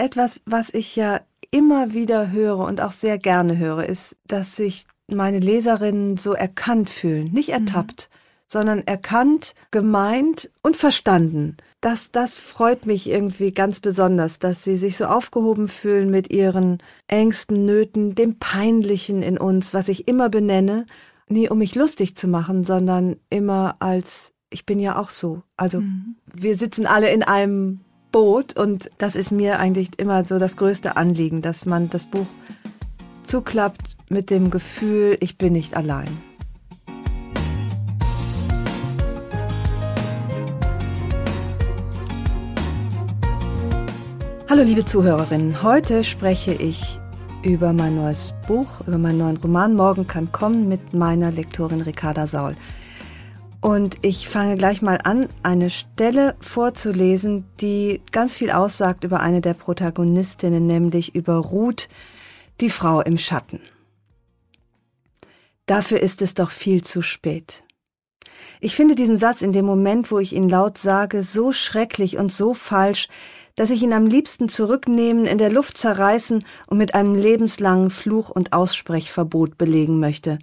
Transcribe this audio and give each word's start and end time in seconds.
Etwas, 0.00 0.40
was 0.46 0.72
ich 0.72 0.96
ja 0.96 1.20
immer 1.50 1.92
wieder 1.92 2.30
höre 2.30 2.60
und 2.60 2.80
auch 2.80 2.92
sehr 2.92 3.18
gerne 3.18 3.58
höre, 3.58 3.84
ist, 3.84 4.16
dass 4.26 4.56
sich 4.56 4.86
meine 5.08 5.40
Leserinnen 5.40 6.16
so 6.16 6.32
erkannt 6.32 6.88
fühlen. 6.88 7.30
Nicht 7.32 7.50
ertappt, 7.50 8.08
mhm. 8.10 8.16
sondern 8.46 8.86
erkannt, 8.86 9.54
gemeint 9.70 10.50
und 10.62 10.78
verstanden. 10.78 11.58
Das, 11.82 12.10
das 12.12 12.38
freut 12.38 12.86
mich 12.86 13.10
irgendwie 13.10 13.52
ganz 13.52 13.80
besonders, 13.80 14.38
dass 14.38 14.64
sie 14.64 14.78
sich 14.78 14.96
so 14.96 15.04
aufgehoben 15.04 15.68
fühlen 15.68 16.10
mit 16.10 16.32
ihren 16.32 16.78
Ängsten, 17.06 17.66
Nöten, 17.66 18.14
dem 18.14 18.38
Peinlichen 18.38 19.22
in 19.22 19.36
uns, 19.36 19.74
was 19.74 19.88
ich 19.88 20.08
immer 20.08 20.30
benenne, 20.30 20.86
nie 21.28 21.50
um 21.50 21.58
mich 21.58 21.74
lustig 21.74 22.16
zu 22.16 22.26
machen, 22.26 22.64
sondern 22.64 23.16
immer 23.28 23.76
als, 23.80 24.32
ich 24.48 24.64
bin 24.64 24.80
ja 24.80 24.98
auch 24.98 25.10
so. 25.10 25.42
Also 25.58 25.82
mhm. 25.82 26.16
wir 26.32 26.56
sitzen 26.56 26.86
alle 26.86 27.10
in 27.10 27.22
einem 27.22 27.80
Boot 28.12 28.56
und 28.56 28.90
das 28.98 29.16
ist 29.16 29.30
mir 29.30 29.58
eigentlich 29.58 29.98
immer 29.98 30.24
so 30.26 30.38
das 30.38 30.56
größte 30.56 30.96
Anliegen, 30.96 31.42
dass 31.42 31.66
man 31.66 31.90
das 31.90 32.04
Buch 32.04 32.26
zuklappt 33.24 33.96
mit 34.08 34.30
dem 34.30 34.50
Gefühl, 34.50 35.16
ich 35.20 35.38
bin 35.38 35.52
nicht 35.52 35.76
allein. 35.76 36.08
Hallo 44.48 44.64
liebe 44.64 44.84
Zuhörerinnen, 44.84 45.62
heute 45.62 46.02
spreche 46.02 46.52
ich 46.52 46.98
über 47.44 47.72
mein 47.72 47.94
neues 47.94 48.34
Buch, 48.48 48.66
über 48.86 48.98
meinen 48.98 49.18
neuen 49.18 49.36
Roman 49.36 49.74
Morgen 49.74 50.08
kann 50.08 50.32
kommen 50.32 50.68
mit 50.68 50.92
meiner 50.92 51.30
Lektorin 51.30 51.82
Ricarda 51.82 52.26
Saul. 52.26 52.56
Und 53.60 53.96
ich 54.00 54.26
fange 54.26 54.56
gleich 54.56 54.80
mal 54.80 54.98
an, 55.04 55.28
eine 55.42 55.68
Stelle 55.68 56.34
vorzulesen, 56.40 57.44
die 57.60 58.00
ganz 58.10 58.36
viel 58.36 58.50
aussagt 58.50 59.04
über 59.04 59.20
eine 59.20 59.42
der 59.42 59.52
Protagonistinnen, 59.52 60.66
nämlich 60.66 61.14
über 61.14 61.36
Ruth, 61.36 61.88
die 62.60 62.70
Frau 62.70 63.02
im 63.02 63.18
Schatten. 63.18 63.60
Dafür 65.66 66.00
ist 66.00 66.22
es 66.22 66.34
doch 66.34 66.50
viel 66.50 66.84
zu 66.84 67.02
spät. 67.02 67.62
Ich 68.60 68.74
finde 68.74 68.94
diesen 68.94 69.18
Satz 69.18 69.42
in 69.42 69.52
dem 69.52 69.66
Moment, 69.66 70.10
wo 70.10 70.18
ich 70.18 70.32
ihn 70.32 70.48
laut 70.48 70.78
sage, 70.78 71.22
so 71.22 71.52
schrecklich 71.52 72.16
und 72.16 72.32
so 72.32 72.54
falsch, 72.54 73.08
dass 73.56 73.70
ich 73.70 73.82
ihn 73.82 73.92
am 73.92 74.06
liebsten 74.06 74.48
zurücknehmen, 74.48 75.26
in 75.26 75.36
der 75.36 75.50
Luft 75.50 75.76
zerreißen 75.76 76.44
und 76.68 76.78
mit 76.78 76.94
einem 76.94 77.14
lebenslangen 77.14 77.90
Fluch- 77.90 78.30
und 78.30 78.54
Aussprechverbot 78.54 79.58
belegen 79.58 80.00
möchte. 80.00 80.38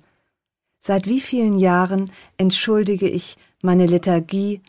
Seit 0.87 1.05
wie 1.05 1.19
vielen 1.19 1.59
Jahren 1.59 2.13
entschuldige 2.37 3.09
ich 3.09 3.35
meine 3.61 3.87
Lethargie, 3.87 4.61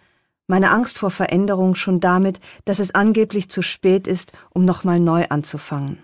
meine 0.49 0.73
Angst 0.73 0.99
vor 0.99 1.13
Veränderung 1.13 1.77
schon 1.77 2.01
damit, 2.01 2.41
dass 2.65 2.81
es 2.81 2.93
angeblich 2.93 3.51
zu 3.51 3.63
spät 3.63 4.09
ist, 4.09 4.33
um 4.51 4.65
nochmal 4.65 4.99
neu 4.99 5.27
anzufangen. 5.29 6.03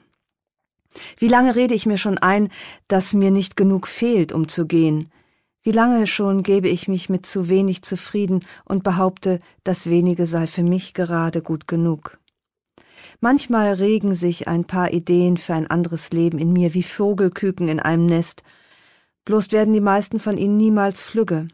Wie 1.19 1.27
lange 1.27 1.57
rede 1.57 1.75
ich 1.75 1.85
mir 1.85 1.99
schon 1.99 2.17
ein, 2.17 2.51
dass 2.87 3.13
mir 3.13 3.33
nicht 3.33 3.57
genug 3.57 3.89
fehlt, 3.89 4.31
um 4.31 4.47
zu 4.47 4.69
gehen? 4.69 5.11
Wie 5.65 5.73
lange 5.73 6.07
schon 6.07 6.45
gebe 6.45 6.69
ich 6.69 6.87
mich 6.87 7.09
mit 7.09 7.27
zu 7.27 7.49
wenig 7.49 7.83
zufrieden 7.83 8.45
und 8.65 8.85
behaupte, 8.85 9.41
das 9.65 9.91
wenige 9.91 10.29
sei 10.29 10.47
für 10.47 10.63
mich 10.63 10.95
gerade 10.95 11.43
gut 11.43 11.67
genug? 11.67 12.21
Manchmal 13.19 13.73
regen 13.73 14.15
sich 14.15 14.47
ein 14.47 14.65
paar 14.65 14.93
Ideen 14.93 15.39
für 15.39 15.55
ein 15.55 15.67
anderes 15.67 16.13
Leben 16.13 16.39
in 16.39 16.53
mir 16.53 16.73
wie 16.73 16.85
Vogelküken 16.85 17.67
in 17.67 17.81
einem 17.81 18.07
Nest. 18.07 18.45
Bloß 19.25 19.53
werden 19.53 19.73
die 19.73 19.81
meisten 19.81 20.21
von 20.21 20.37
ihnen 20.37 20.57
niemals 20.57 21.03
flügge. 21.03 21.49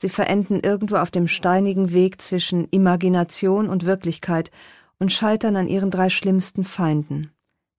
Sie 0.00 0.08
verenden 0.08 0.60
irgendwo 0.60 0.96
auf 0.96 1.10
dem 1.10 1.28
steinigen 1.28 1.92
Weg 1.92 2.20
zwischen 2.22 2.68
Imagination 2.70 3.68
und 3.68 3.84
Wirklichkeit 3.84 4.50
und 4.98 5.12
scheitern 5.12 5.56
an 5.56 5.68
ihren 5.68 5.90
drei 5.90 6.10
schlimmsten 6.10 6.64
Feinden 6.64 7.32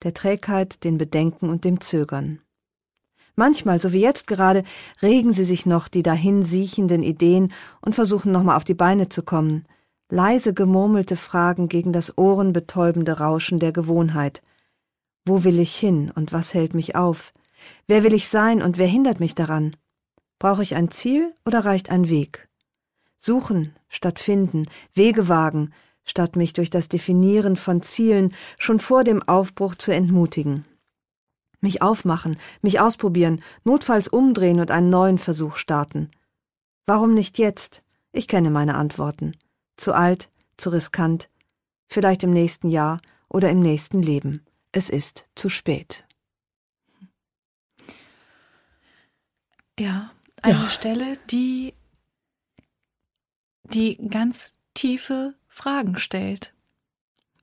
der 0.04 0.14
Trägheit, 0.14 0.84
den 0.84 0.98
Bedenken 0.98 1.50
und 1.50 1.66
dem 1.66 1.82
Zögern. 1.82 2.40
Manchmal, 3.36 3.80
so 3.80 3.94
wie 3.94 4.02
jetzt 4.02 4.28
gerade, 4.28 4.64
regen 5.02 5.32
sie 5.32 5.44
sich 5.44 5.66
noch 5.66 5.88
die 5.88 6.04
dahin 6.04 6.44
siechenden 6.44 7.04
Ideen 7.04 7.54
und 7.82 7.96
versuchen 7.96 8.32
nochmal 8.32 8.58
auf 8.58 8.64
die 8.64 8.74
Beine 8.74 9.10
zu 9.10 9.24
kommen, 9.24 9.66
leise 10.10 10.54
gemurmelte 10.54 11.16
Fragen 11.16 11.70
gegen 11.70 11.94
das 11.94 12.18
ohrenbetäubende 12.18 13.20
Rauschen 13.20 13.60
der 13.60 13.72
Gewohnheit. 13.72 14.42
Wo 15.26 15.44
will 15.44 15.60
ich 15.60 15.76
hin 15.76 16.12
und 16.14 16.34
was 16.34 16.54
hält 16.54 16.74
mich 16.74 16.96
auf? 16.96 17.34
Wer 17.88 18.04
will 18.04 18.14
ich 18.14 18.28
sein 18.28 18.62
und 18.62 18.78
wer 18.78 18.88
hindert 18.88 19.20
mich 19.20 19.36
daran? 19.36 19.76
Brauche 20.38 20.64
ich 20.64 20.76
ein 20.76 20.92
Ziel 20.92 21.36
oder 21.46 21.66
reicht 21.66 21.90
ein 21.90 22.10
Weg? 22.10 22.48
Suchen 23.18 23.76
statt 23.90 24.20
finden, 24.20 24.68
Wege 24.94 25.28
wagen, 25.28 25.74
statt 26.06 26.36
mich 26.36 26.54
durch 26.54 26.70
das 26.70 26.90
Definieren 26.90 27.56
von 27.56 27.82
Zielen 27.82 28.34
schon 28.58 28.80
vor 28.80 29.04
dem 29.04 29.22
Aufbruch 29.28 29.76
zu 29.76 29.92
entmutigen. 29.92 30.64
Mich 31.60 31.82
aufmachen, 31.82 32.38
mich 32.62 32.80
ausprobieren, 32.80 33.44
notfalls 33.64 34.08
umdrehen 34.08 34.60
und 34.60 34.72
einen 34.72 34.90
neuen 34.90 35.18
Versuch 35.18 35.58
starten. 35.58 36.10
Warum 36.86 37.14
nicht 37.14 37.38
jetzt? 37.38 37.84
Ich 38.12 38.28
kenne 38.28 38.50
meine 38.50 38.76
Antworten 38.76 39.34
zu 39.80 39.94
alt, 39.94 40.30
zu 40.58 40.70
riskant, 40.70 41.30
vielleicht 41.88 42.24
im 42.24 42.32
nächsten 42.32 42.70
Jahr 42.70 43.02
oder 43.30 43.50
im 43.50 43.62
nächsten 43.62 44.02
Leben. 44.02 44.46
Es 44.72 44.90
ist 44.90 45.28
zu 45.36 45.50
spät. 45.50 46.06
Ja, 49.80 50.12
eine 50.42 50.64
ja. 50.64 50.70
Stelle, 50.70 51.18
die 51.30 51.74
die 53.64 53.98
ganz 54.10 54.54
tiefe 54.74 55.36
Fragen 55.48 55.98
stellt. 55.98 56.54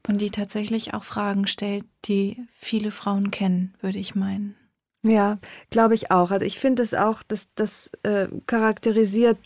Und 0.08 0.20
die 0.20 0.30
tatsächlich 0.30 0.94
auch 0.94 1.02
Fragen 1.02 1.46
stellt, 1.46 1.84
die 2.04 2.46
viele 2.52 2.92
Frauen 2.92 3.32
kennen, 3.32 3.74
würde 3.80 3.98
ich 3.98 4.14
meinen. 4.14 4.54
Ja, 5.02 5.38
glaube 5.70 5.94
ich 5.94 6.10
auch. 6.10 6.30
Also 6.30 6.46
ich 6.46 6.58
finde 6.58 6.82
es 6.82 6.94
auch, 6.94 7.22
dass 7.24 7.48
das 7.54 7.90
äh, 8.04 8.28
charakterisiert 8.46 9.38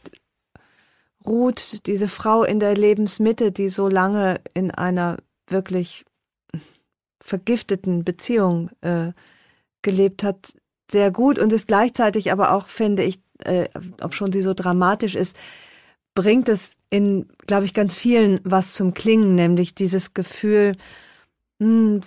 Ruth, 1.24 1.86
diese 1.86 2.08
Frau 2.08 2.44
in 2.44 2.60
der 2.60 2.74
Lebensmitte, 2.74 3.52
die 3.52 3.68
so 3.68 3.88
lange 3.88 4.40
in 4.54 4.70
einer 4.70 5.18
wirklich 5.46 6.04
vergifteten 7.20 8.04
Beziehung 8.04 8.70
äh, 8.80 9.12
gelebt 9.82 10.22
hat, 10.22 10.54
sehr 10.90 11.10
gut 11.10 11.38
und 11.38 11.52
ist 11.52 11.68
gleichzeitig 11.68 12.32
aber 12.32 12.52
auch, 12.52 12.68
finde 12.68 13.02
ich, 13.02 13.20
äh, 13.44 13.68
ob 14.00 14.14
schon 14.14 14.32
sie 14.32 14.42
so 14.42 14.54
dramatisch 14.54 15.14
ist, 15.14 15.36
bringt 16.14 16.48
es 16.48 16.72
in, 16.90 17.28
glaube 17.46 17.64
ich, 17.64 17.74
ganz 17.74 17.94
vielen 17.94 18.40
was 18.44 18.74
zum 18.74 18.94
Klingen, 18.94 19.34
nämlich 19.34 19.74
dieses 19.74 20.12
Gefühl, 20.14 20.76
hm, 21.60 22.00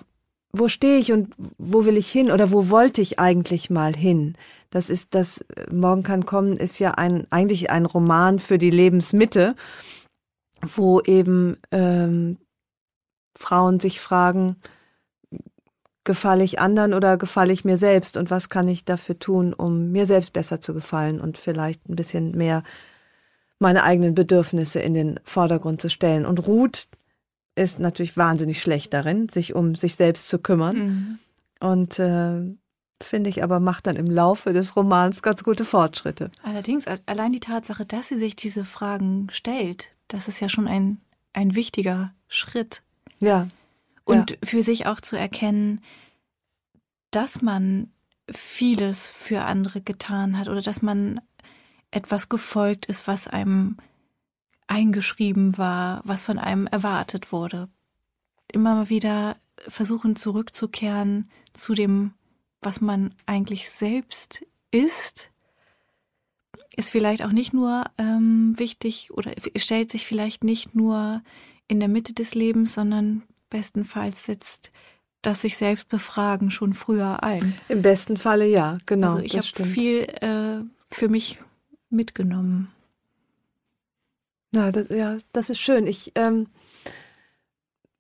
wo 0.52 0.68
stehe 0.68 1.00
ich 1.00 1.12
und 1.12 1.34
wo 1.58 1.86
will 1.86 1.98
ich 1.98 2.12
hin 2.12 2.32
oder 2.32 2.52
wo 2.52 2.70
wollte 2.70 3.02
ich 3.02 3.20
eigentlich 3.20 3.70
mal 3.70 3.96
hin? 3.96 4.36
Das 4.70 4.90
ist 4.90 5.16
das 5.16 5.44
Morgen 5.72 6.04
kann 6.04 6.26
kommen 6.26 6.58
ist 6.58 6.80
ja 6.80 6.92
ein 6.92 7.26
eigentlich 7.32 7.72
ein 7.72 7.86
Roman 7.86 8.40
für 8.40 8.60
die 8.60 8.70
Lebensmitte, 8.70 9.56
wo 10.62 11.02
eben 11.02 11.58
ähm, 11.72 12.38
Frauen 13.38 13.80
sich 13.80 14.00
fragen, 14.00 14.58
gefalle 16.04 16.44
ich 16.44 16.60
anderen 16.60 16.94
oder 16.94 17.18
gefalle 17.18 17.54
ich 17.54 17.66
mir 17.66 17.78
selbst 17.78 18.18
und 18.18 18.30
was 18.30 18.50
kann 18.50 18.68
ich 18.68 18.86
dafür 18.86 19.18
tun, 19.20 19.54
um 19.54 19.92
mir 19.92 20.06
selbst 20.06 20.34
besser 20.34 20.60
zu 20.60 20.74
gefallen 20.74 21.22
und 21.22 21.38
vielleicht 21.38 21.88
ein 21.88 21.96
bisschen 21.96 22.32
mehr 22.36 22.64
meine 23.60 23.84
eigenen 23.84 24.14
Bedürfnisse 24.14 24.82
in 24.82 24.94
den 24.94 25.20
Vordergrund 25.24 25.82
zu 25.82 25.90
stellen. 25.90 26.26
Und 26.26 26.46
Ruth 26.48 26.88
ist 27.56 27.80
natürlich 27.80 28.18
wahnsinnig 28.18 28.62
schlecht 28.62 28.94
darin, 28.94 29.30
sich 29.30 29.56
um 29.56 29.76
sich 29.76 29.96
selbst 29.96 30.28
zu 30.28 30.40
kümmern. 30.40 30.78
Mhm. 30.78 31.20
Und 31.60 32.00
äh, 32.00 32.42
finde 33.02 33.30
ich 33.30 33.44
aber 33.44 33.60
macht 33.60 33.88
dann 33.88 33.96
im 33.96 34.08
Laufe 34.08 34.54
des 34.54 34.76
Romans 34.76 35.22
ganz 35.22 35.44
gute 35.44 35.66
Fortschritte. 35.66 36.30
Allerdings, 36.44 36.86
allein 37.06 37.32
die 37.32 37.40
Tatsache, 37.40 37.86
dass 37.86 38.10
sie 38.10 38.18
sich 38.18 38.36
diese 38.36 38.66
Fragen 38.66 39.28
stellt, 39.32 39.92
das 40.08 40.28
ist 40.28 40.40
ja 40.40 40.50
schon 40.50 40.68
ein, 40.68 40.98
ein 41.32 41.56
wichtiger 41.56 42.14
Schritt. 42.28 42.82
Ja. 43.20 43.48
Und 44.06 44.32
ja. 44.32 44.38
für 44.44 44.62
sich 44.62 44.86
auch 44.86 45.00
zu 45.00 45.16
erkennen, 45.16 45.82
dass 47.12 47.42
man 47.42 47.92
vieles 48.30 49.10
für 49.10 49.44
andere 49.44 49.82
getan 49.82 50.38
hat 50.38 50.50
oder 50.50 50.62
dass 50.62 50.82
man 50.82 51.22
etwas 51.92 52.30
gefolgt 52.30 52.88
ist, 52.88 53.08
was 53.08 53.28
einem 53.28 53.78
eingeschrieben 54.68 55.58
war, 55.58 56.02
was 56.06 56.26
von 56.26 56.40
einem 56.40 56.68
erwartet 56.68 57.32
wurde. 57.32 57.70
Immer 58.52 58.90
wieder 58.90 59.38
versuchen 59.68 60.16
zurückzukehren 60.16 61.30
zu 61.54 61.74
dem, 61.74 62.14
was 62.62 62.82
man 62.82 63.14
eigentlich 63.26 63.70
selbst 63.70 64.46
ist, 64.72 65.30
ist 66.76 66.90
vielleicht 66.90 67.24
auch 67.24 67.32
nicht 67.32 67.54
nur 67.54 67.86
ähm, 67.98 68.54
wichtig 68.58 69.12
oder 69.12 69.32
stellt 69.56 69.92
sich 69.92 70.06
vielleicht 70.06 70.44
nicht 70.44 70.74
nur 70.76 71.22
in 71.68 71.80
der 71.80 71.90
Mitte 71.90 72.14
des 72.14 72.34
Lebens, 72.34 72.74
sondern 72.74 73.24
bestenfalls 73.54 74.26
setzt 74.26 74.72
das 75.22 75.42
sich 75.42 75.56
selbst 75.56 75.88
befragen 75.88 76.52
schon 76.52 76.74
früher 76.74 77.24
ein. 77.24 77.56
Im 77.70 77.82
besten 77.82 78.18
Falle 78.18 78.46
ja, 78.46 78.78
genau. 78.86 79.08
Also 79.08 79.20
ich 79.20 79.38
habe 79.38 79.70
viel 79.70 80.02
äh, 80.20 80.66
für 80.92 81.08
mich 81.08 81.40
mitgenommen. 81.90 82.68
Na, 84.52 84.72
das, 84.72 84.90
ja, 84.90 85.18
das 85.32 85.50
ist 85.50 85.60
schön. 85.60 85.88
Ich, 85.88 86.12
ähm, 86.16 86.48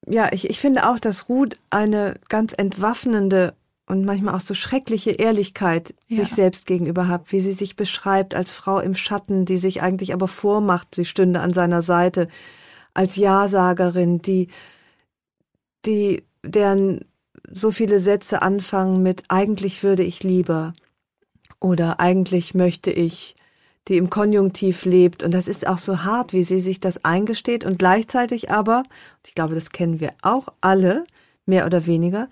ja, 0.05 0.33
ich, 0.33 0.49
ich 0.49 0.59
finde 0.59 0.89
auch, 0.89 0.99
dass 0.99 1.29
Ruth 1.29 1.57
eine 1.69 2.19
ganz 2.27 2.53
entwaffnende 2.57 3.55
und 3.87 4.03
manchmal 4.03 4.35
auch 4.35 4.41
so 4.41 4.53
schreckliche 4.53 5.11
Ehrlichkeit 5.11 5.95
ja. 6.07 6.17
sich 6.17 6.29
selbst 6.33 6.65
gegenüber 6.65 7.07
hat, 7.07 7.31
wie 7.31 7.39
sie 7.39 7.53
sich 7.53 7.77
beschreibt 7.77 8.35
als 8.35 8.51
Frau 8.51 8.79
im 8.79 8.95
Schatten, 8.95 9.45
die 9.45 9.57
sich 9.57 9.81
eigentlich 9.81 10.13
aber 10.13 10.27
vormacht, 10.27 10.93
sie 10.93 11.05
stünde 11.05 11.39
an 11.39 11.53
seiner 11.53 11.81
Seite, 11.81 12.27
als 12.93 13.15
Ja-Sagerin, 13.15 14.21
die, 14.21 14.49
die, 15.85 16.23
deren 16.43 17.05
so 17.51 17.71
viele 17.71 17.99
Sätze 17.99 18.41
anfangen 18.41 19.03
mit 19.03 19.23
eigentlich 19.27 19.83
würde 19.83 20.03
ich 20.03 20.23
lieber 20.23 20.73
oder 21.59 21.99
eigentlich 21.99 22.53
möchte 22.53 22.91
ich, 22.91 23.35
die 23.87 23.97
im 23.97 24.09
Konjunktiv 24.09 24.85
lebt. 24.85 25.23
Und 25.23 25.31
das 25.31 25.47
ist 25.47 25.67
auch 25.67 25.77
so 25.77 26.03
hart, 26.03 26.33
wie 26.33 26.43
sie 26.43 26.61
sich 26.61 26.79
das 26.79 27.03
eingesteht 27.03 27.65
und 27.65 27.79
gleichzeitig 27.79 28.49
aber, 28.49 28.83
ich 29.25 29.35
glaube, 29.35 29.55
das 29.55 29.71
kennen 29.71 29.99
wir 29.99 30.13
auch 30.21 30.49
alle, 30.61 31.05
mehr 31.45 31.65
oder 31.65 31.85
weniger, 31.85 32.29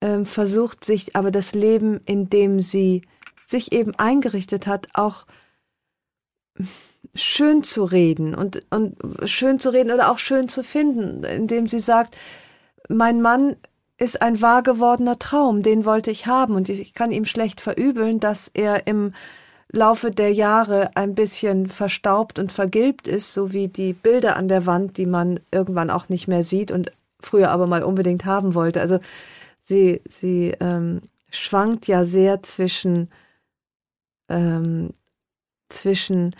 äh, 0.00 0.24
versucht 0.24 0.84
sich 0.84 1.16
aber 1.16 1.30
das 1.30 1.54
Leben, 1.54 2.00
in 2.04 2.28
dem 2.28 2.60
sie 2.60 3.02
sich 3.46 3.72
eben 3.72 3.94
eingerichtet 3.94 4.66
hat, 4.66 4.88
auch 4.92 5.26
schön 7.14 7.64
zu 7.64 7.84
reden 7.84 8.34
und, 8.34 8.62
und 8.70 8.96
schön 9.28 9.58
zu 9.60 9.70
reden 9.70 9.90
oder 9.90 10.10
auch 10.10 10.18
schön 10.18 10.48
zu 10.48 10.62
finden, 10.62 11.24
indem 11.24 11.68
sie 11.68 11.80
sagt, 11.80 12.16
mein 12.88 13.20
Mann 13.20 13.56
ist 13.98 14.22
ein 14.22 14.40
wahr 14.40 14.62
gewordener 14.62 15.18
Traum, 15.18 15.62
den 15.62 15.84
wollte 15.84 16.10
ich 16.10 16.26
haben 16.26 16.54
und 16.54 16.68
ich 16.68 16.94
kann 16.94 17.10
ihm 17.10 17.24
schlecht 17.24 17.60
verübeln, 17.60 18.20
dass 18.20 18.50
er 18.54 18.86
im 18.86 19.12
Laufe 19.70 20.10
der 20.10 20.32
Jahre 20.32 20.96
ein 20.96 21.14
bisschen 21.14 21.68
verstaubt 21.68 22.38
und 22.38 22.52
vergilbt 22.52 23.06
ist, 23.06 23.34
so 23.34 23.52
wie 23.52 23.68
die 23.68 23.92
Bilder 23.92 24.36
an 24.36 24.48
der 24.48 24.64
Wand, 24.66 24.96
die 24.96 25.04
man 25.04 25.40
irgendwann 25.50 25.90
auch 25.90 26.08
nicht 26.08 26.26
mehr 26.26 26.42
sieht 26.42 26.70
und 26.70 26.90
früher 27.20 27.50
aber 27.50 27.66
mal 27.66 27.82
unbedingt 27.82 28.24
haben 28.24 28.54
wollte. 28.54 28.80
Also 28.80 29.00
sie, 29.62 30.00
sie 30.08 30.54
ähm, 30.60 31.02
schwankt 31.30 31.86
ja 31.86 32.04
sehr 32.04 32.42
zwischen, 32.42 33.10
ähm, 34.30 34.90
zwischen 35.68 36.34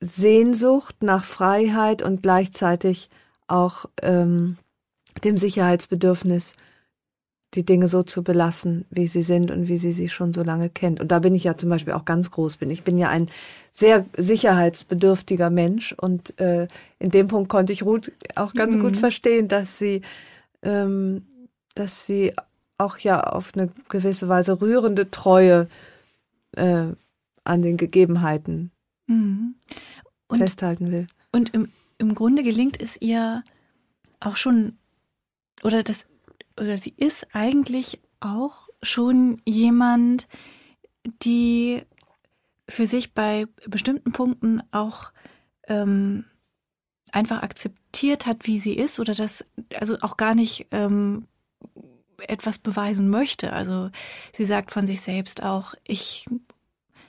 Sehnsucht 0.00 1.02
nach 1.02 1.24
Freiheit 1.24 2.02
und 2.02 2.22
gleichzeitig 2.22 3.10
auch 3.50 3.86
ähm, 4.02 4.56
dem 5.24 5.36
Sicherheitsbedürfnis, 5.36 6.54
die 7.54 7.64
Dinge 7.64 7.88
so 7.88 8.04
zu 8.04 8.22
belassen, 8.22 8.84
wie 8.90 9.08
sie 9.08 9.22
sind 9.22 9.50
und 9.50 9.66
wie 9.66 9.78
sie 9.78 9.92
sie 9.92 10.08
schon 10.08 10.32
so 10.32 10.42
lange 10.42 10.70
kennt. 10.70 11.00
Und 11.00 11.10
da 11.10 11.18
bin 11.18 11.34
ich 11.34 11.44
ja 11.44 11.56
zum 11.56 11.68
Beispiel 11.68 11.94
auch 11.94 12.04
ganz 12.04 12.30
groß 12.30 12.58
bin. 12.58 12.70
Ich 12.70 12.84
bin 12.84 12.96
ja 12.96 13.08
ein 13.08 13.28
sehr 13.72 14.06
sicherheitsbedürftiger 14.16 15.50
Mensch 15.50 15.92
und 15.92 16.38
äh, 16.38 16.68
in 17.00 17.10
dem 17.10 17.26
Punkt 17.26 17.48
konnte 17.48 17.72
ich 17.72 17.82
Ruth 17.82 18.12
auch 18.36 18.54
ganz 18.54 18.76
mhm. 18.76 18.82
gut 18.82 18.96
verstehen, 18.96 19.48
dass 19.48 19.78
sie, 19.78 20.02
ähm, 20.62 21.26
dass 21.74 22.06
sie 22.06 22.34
auch 22.78 22.98
ja 22.98 23.20
auf 23.20 23.52
eine 23.54 23.68
gewisse 23.88 24.28
Weise 24.28 24.60
rührende 24.60 25.10
Treue 25.10 25.66
äh, 26.52 26.86
an 27.42 27.62
den 27.62 27.76
Gegebenheiten 27.76 28.70
mhm. 29.08 29.54
festhalten 30.30 30.92
will. 30.92 31.08
Und 31.32 31.52
im, 31.52 31.68
im 32.00 32.14
Grunde 32.14 32.42
gelingt 32.42 32.80
es 32.80 32.96
ihr 33.00 33.44
auch 34.20 34.36
schon 34.36 34.78
oder 35.62 35.82
das 35.82 36.06
oder 36.58 36.76
sie 36.76 36.94
ist 36.96 37.28
eigentlich 37.34 38.00
auch 38.20 38.68
schon 38.82 39.40
jemand, 39.44 40.26
die 41.22 41.82
für 42.68 42.86
sich 42.86 43.12
bei 43.12 43.46
bestimmten 43.66 44.12
Punkten 44.12 44.62
auch 44.70 45.12
ähm, 45.68 46.24
einfach 47.12 47.42
akzeptiert 47.42 48.26
hat, 48.26 48.46
wie 48.46 48.58
sie 48.58 48.74
ist 48.74 48.98
oder 48.98 49.14
das 49.14 49.44
also 49.78 49.98
auch 50.00 50.16
gar 50.16 50.34
nicht 50.34 50.68
ähm, 50.70 51.26
etwas 52.18 52.58
beweisen 52.58 53.10
möchte. 53.10 53.52
Also 53.52 53.90
sie 54.32 54.44
sagt 54.44 54.70
von 54.70 54.86
sich 54.86 55.02
selbst 55.02 55.42
auch, 55.42 55.74
ich 55.84 56.26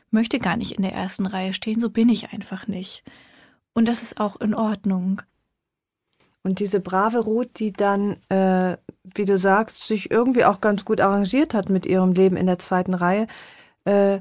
möchte 0.09 0.39
gar 0.39 0.57
nicht 0.57 0.73
in 0.73 0.81
der 0.81 0.93
ersten 0.93 1.25
Reihe 1.25 1.53
stehen, 1.53 1.79
so 1.79 1.89
bin 1.89 2.09
ich 2.09 2.33
einfach 2.33 2.67
nicht. 2.67 3.03
Und 3.73 3.87
das 3.87 4.01
ist 4.01 4.19
auch 4.19 4.39
in 4.41 4.53
Ordnung. 4.53 5.21
Und 6.43 6.59
diese 6.59 6.79
brave 6.79 7.19
Ruth, 7.19 7.59
die 7.59 7.71
dann, 7.71 8.17
äh, 8.29 8.77
wie 9.03 9.25
du 9.25 9.37
sagst, 9.37 9.87
sich 9.87 10.09
irgendwie 10.09 10.45
auch 10.45 10.59
ganz 10.59 10.85
gut 10.85 10.99
arrangiert 10.99 11.53
hat 11.53 11.69
mit 11.69 11.85
ihrem 11.85 12.13
Leben 12.13 12.35
in 12.35 12.47
der 12.47 12.59
zweiten 12.59 12.93
Reihe, 12.93 13.27
äh, 13.85 14.19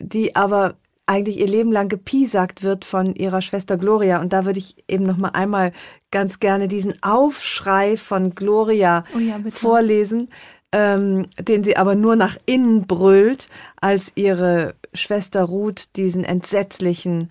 die 0.00 0.36
aber 0.36 0.76
eigentlich 1.06 1.38
ihr 1.38 1.46
Leben 1.46 1.70
lang 1.70 1.88
gepiesackt 1.88 2.62
wird 2.62 2.86
von 2.86 3.14
ihrer 3.14 3.42
Schwester 3.42 3.76
Gloria. 3.76 4.20
Und 4.20 4.32
da 4.32 4.46
würde 4.46 4.58
ich 4.58 4.76
eben 4.88 5.04
noch 5.04 5.18
mal 5.18 5.30
einmal 5.30 5.72
ganz 6.10 6.40
gerne 6.40 6.66
diesen 6.66 7.02
Aufschrei 7.02 7.98
von 7.98 8.34
Gloria 8.34 9.04
oh 9.14 9.18
ja, 9.18 9.38
vorlesen, 9.52 10.30
ähm, 10.72 11.26
den 11.38 11.62
sie 11.62 11.76
aber 11.76 11.94
nur 11.94 12.16
nach 12.16 12.38
innen 12.46 12.86
brüllt, 12.86 13.48
als 13.76 14.12
ihre 14.14 14.74
Schwester 14.94 15.42
Ruth 15.42 15.94
diesen 15.96 16.24
entsetzlichen 16.24 17.30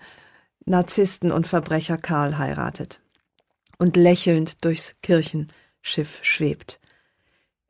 Narzissten 0.66 1.30
und 1.30 1.46
Verbrecher 1.46 1.98
Karl 1.98 2.38
heiratet 2.38 3.00
und 3.78 3.96
lächelnd 3.96 4.64
durchs 4.64 4.94
Kirchenschiff 5.02 6.18
schwebt. 6.22 6.80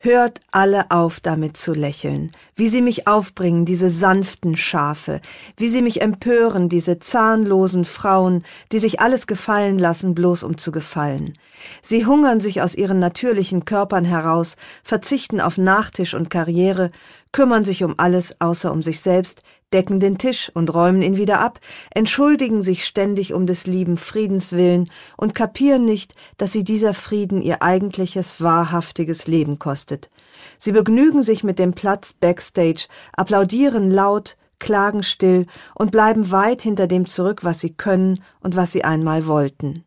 Hört 0.04 0.40
alle 0.50 0.90
auf, 0.90 1.18
damit 1.18 1.56
zu 1.56 1.72
lächeln, 1.72 2.30
wie 2.56 2.68
sie 2.68 2.82
mich 2.82 3.08
aufbringen, 3.08 3.64
diese 3.64 3.88
sanften 3.88 4.54
Schafe, 4.54 5.22
wie 5.56 5.68
sie 5.68 5.80
mich 5.80 6.02
empören, 6.02 6.68
diese 6.68 6.98
zahnlosen 6.98 7.86
Frauen, 7.86 8.44
die 8.70 8.80
sich 8.80 9.00
alles 9.00 9.26
gefallen 9.26 9.78
lassen, 9.78 10.14
bloß 10.14 10.42
um 10.42 10.58
zu 10.58 10.72
gefallen. 10.72 11.32
Sie 11.80 12.04
hungern 12.04 12.40
sich 12.40 12.60
aus 12.60 12.74
ihren 12.74 12.98
natürlichen 12.98 13.64
Körpern 13.64 14.04
heraus, 14.04 14.58
verzichten 14.82 15.40
auf 15.40 15.56
Nachtisch 15.56 16.12
und 16.12 16.28
Karriere, 16.28 16.90
kümmern 17.32 17.64
sich 17.64 17.82
um 17.82 17.94
alles 17.96 18.42
außer 18.42 18.70
um 18.70 18.82
sich 18.82 19.00
selbst, 19.00 19.42
decken 19.72 20.00
den 20.00 20.18
Tisch 20.18 20.50
und 20.54 20.72
räumen 20.72 21.02
ihn 21.02 21.16
wieder 21.16 21.40
ab, 21.40 21.60
entschuldigen 21.90 22.62
sich 22.62 22.84
ständig 22.84 23.32
um 23.34 23.46
des 23.46 23.66
lieben 23.66 23.96
Friedens 23.96 24.52
willen 24.52 24.90
und 25.16 25.34
kapieren 25.34 25.84
nicht, 25.84 26.14
dass 26.36 26.52
sie 26.52 26.64
dieser 26.64 26.94
Frieden 26.94 27.42
ihr 27.42 27.62
eigentliches, 27.62 28.40
wahrhaftiges 28.42 29.26
Leben 29.26 29.58
kostet. 29.58 30.10
Sie 30.58 30.72
begnügen 30.72 31.22
sich 31.22 31.44
mit 31.44 31.58
dem 31.58 31.72
Platz 31.72 32.12
backstage, 32.12 32.86
applaudieren 33.12 33.90
laut, 33.90 34.36
klagen 34.58 35.02
still 35.02 35.46
und 35.74 35.90
bleiben 35.90 36.30
weit 36.30 36.62
hinter 36.62 36.86
dem 36.86 37.06
zurück, 37.06 37.44
was 37.44 37.60
sie 37.60 37.74
können 37.74 38.22
und 38.40 38.56
was 38.56 38.72
sie 38.72 38.84
einmal 38.84 39.26
wollten. 39.26 39.84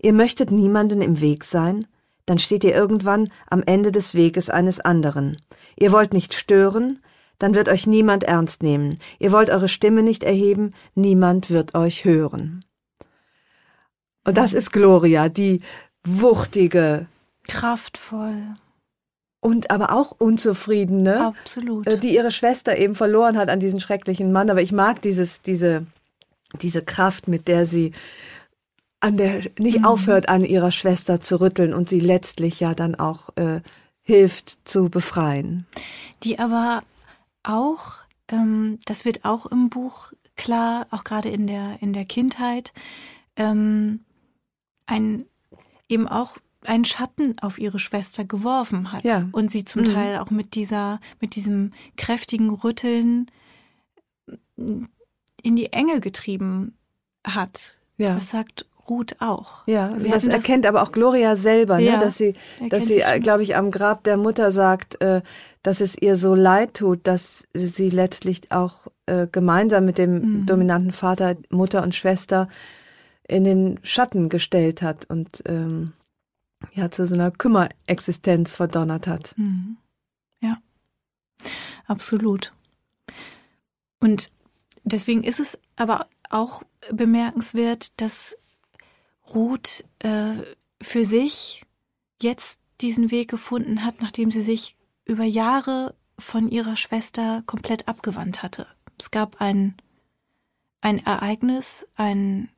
Ihr 0.00 0.12
möchtet 0.12 0.50
niemanden 0.50 1.02
im 1.02 1.20
Weg 1.20 1.44
sein? 1.44 1.86
Dann 2.26 2.38
steht 2.38 2.62
ihr 2.64 2.74
irgendwann 2.74 3.32
am 3.48 3.62
Ende 3.64 3.90
des 3.90 4.14
Weges 4.14 4.50
eines 4.50 4.80
anderen. 4.80 5.40
Ihr 5.76 5.92
wollt 5.92 6.12
nicht 6.12 6.34
stören, 6.34 7.00
dann 7.38 7.54
wird 7.54 7.68
euch 7.68 7.86
niemand 7.86 8.24
ernst 8.24 8.62
nehmen. 8.62 8.98
Ihr 9.18 9.32
wollt 9.32 9.50
eure 9.50 9.68
Stimme 9.68 10.02
nicht 10.02 10.24
erheben, 10.24 10.74
niemand 10.94 11.50
wird 11.50 11.74
euch 11.74 12.04
hören. 12.04 12.64
Und 14.24 14.36
das 14.36 14.52
ist 14.52 14.72
Gloria, 14.72 15.28
die 15.28 15.62
wuchtige, 16.04 17.06
kraftvoll 17.46 18.56
und 19.40 19.70
aber 19.70 19.92
auch 19.92 20.12
unzufriedene, 20.18 21.28
absolut, 21.28 21.86
äh, 21.86 21.98
die 21.98 22.14
ihre 22.14 22.30
Schwester 22.30 22.76
eben 22.76 22.94
verloren 22.94 23.38
hat 23.38 23.48
an 23.48 23.60
diesen 23.60 23.80
schrecklichen 23.80 24.32
Mann. 24.32 24.50
Aber 24.50 24.60
ich 24.60 24.72
mag 24.72 25.00
dieses, 25.02 25.42
diese, 25.42 25.86
diese 26.60 26.82
Kraft, 26.82 27.28
mit 27.28 27.48
der 27.48 27.66
sie 27.66 27.92
an 29.00 29.16
der 29.16 29.42
nicht 29.58 29.78
mhm. 29.78 29.84
aufhört, 29.84 30.28
an 30.28 30.44
ihrer 30.44 30.72
Schwester 30.72 31.20
zu 31.20 31.40
rütteln 31.40 31.72
und 31.72 31.88
sie 31.88 32.00
letztlich 32.00 32.58
ja 32.58 32.74
dann 32.74 32.96
auch 32.96 33.30
äh, 33.36 33.60
hilft 34.02 34.58
zu 34.64 34.88
befreien. 34.88 35.66
Die 36.24 36.38
aber 36.40 36.82
auch, 37.42 37.96
ähm, 38.28 38.78
das 38.84 39.04
wird 39.04 39.24
auch 39.24 39.46
im 39.46 39.68
Buch 39.70 40.12
klar, 40.36 40.86
auch 40.90 41.04
gerade 41.04 41.28
in 41.28 41.46
der, 41.46 41.82
in 41.82 41.92
der 41.92 42.04
Kindheit, 42.04 42.72
ähm, 43.36 44.00
ein, 44.86 45.26
eben 45.88 46.08
auch 46.08 46.38
einen 46.64 46.84
Schatten 46.84 47.38
auf 47.38 47.58
ihre 47.58 47.78
Schwester 47.78 48.24
geworfen 48.24 48.92
hat 48.92 49.04
ja. 49.04 49.28
und 49.32 49.52
sie 49.52 49.64
zum 49.64 49.82
mhm. 49.82 49.86
Teil 49.86 50.18
auch 50.18 50.30
mit 50.30 50.54
dieser, 50.54 51.00
mit 51.20 51.36
diesem 51.36 51.72
kräftigen 51.96 52.50
Rütteln 52.50 53.30
in 54.56 55.56
die 55.56 55.72
Enge 55.72 56.00
getrieben 56.00 56.76
hat. 57.24 57.78
Ja. 57.96 58.14
Das 58.14 58.30
sagt 58.30 58.66
Ruth 58.88 59.16
auch. 59.20 59.66
Ja, 59.66 59.90
also 59.90 60.04
Wir 60.06 60.12
das 60.12 60.26
erkennt 60.26 60.66
aber 60.66 60.82
auch 60.82 60.92
Gloria 60.92 61.36
selber, 61.36 61.78
Ja, 61.78 61.94
ne, 61.96 61.98
dass 62.04 62.16
sie, 62.18 62.34
dass 62.70 62.86
sie, 62.86 63.02
schon. 63.02 63.20
glaube 63.22 63.42
ich, 63.42 63.56
am 63.56 63.70
Grab 63.70 64.04
der 64.04 64.16
Mutter 64.16 64.50
sagt, 64.52 65.00
äh, 65.00 65.22
dass 65.62 65.80
es 65.80 65.96
ihr 66.00 66.16
so 66.16 66.34
leid 66.34 66.74
tut, 66.74 67.06
dass 67.06 67.46
sie 67.54 67.90
letztlich 67.90 68.50
auch 68.52 68.86
äh, 69.06 69.26
gemeinsam 69.30 69.84
mit 69.84 69.98
dem 69.98 70.14
Mhm. 70.40 70.46
dominanten 70.46 70.92
Vater, 70.92 71.36
Mutter 71.50 71.82
und 71.82 71.94
Schwester 71.94 72.48
in 73.26 73.44
den 73.44 73.78
Schatten 73.82 74.28
gestellt 74.28 74.80
hat 74.82 75.04
und 75.10 75.42
ähm, 75.46 75.92
ja 76.72 76.90
zu 76.90 77.06
so 77.06 77.14
einer 77.14 77.30
Kümmerexistenz 77.30 78.54
verdonnert 78.54 79.06
hat. 79.06 79.34
Mhm. 79.36 79.76
Ja, 80.42 80.58
absolut. 81.86 82.52
Und 84.00 84.30
deswegen 84.84 85.24
ist 85.24 85.40
es 85.40 85.58
aber 85.76 86.06
auch 86.30 86.62
bemerkenswert, 86.92 88.00
dass 88.00 88.36
Ruth 89.34 89.84
äh, 90.00 90.32
für 90.80 91.04
sich 91.04 91.64
jetzt 92.22 92.60
diesen 92.80 93.10
Weg 93.10 93.28
gefunden 93.28 93.84
hat, 93.84 94.00
nachdem 94.00 94.30
sie 94.30 94.42
sich 94.42 94.76
über 95.04 95.24
Jahre 95.24 95.94
von 96.18 96.48
ihrer 96.48 96.76
Schwester 96.76 97.42
komplett 97.46 97.88
abgewandt 97.88 98.42
hatte. 98.42 98.66
Es 98.98 99.10
gab 99.10 99.40
ein, 99.40 99.76
ein 100.80 100.98
Ereignis, 101.04 101.86
ein 101.96 102.48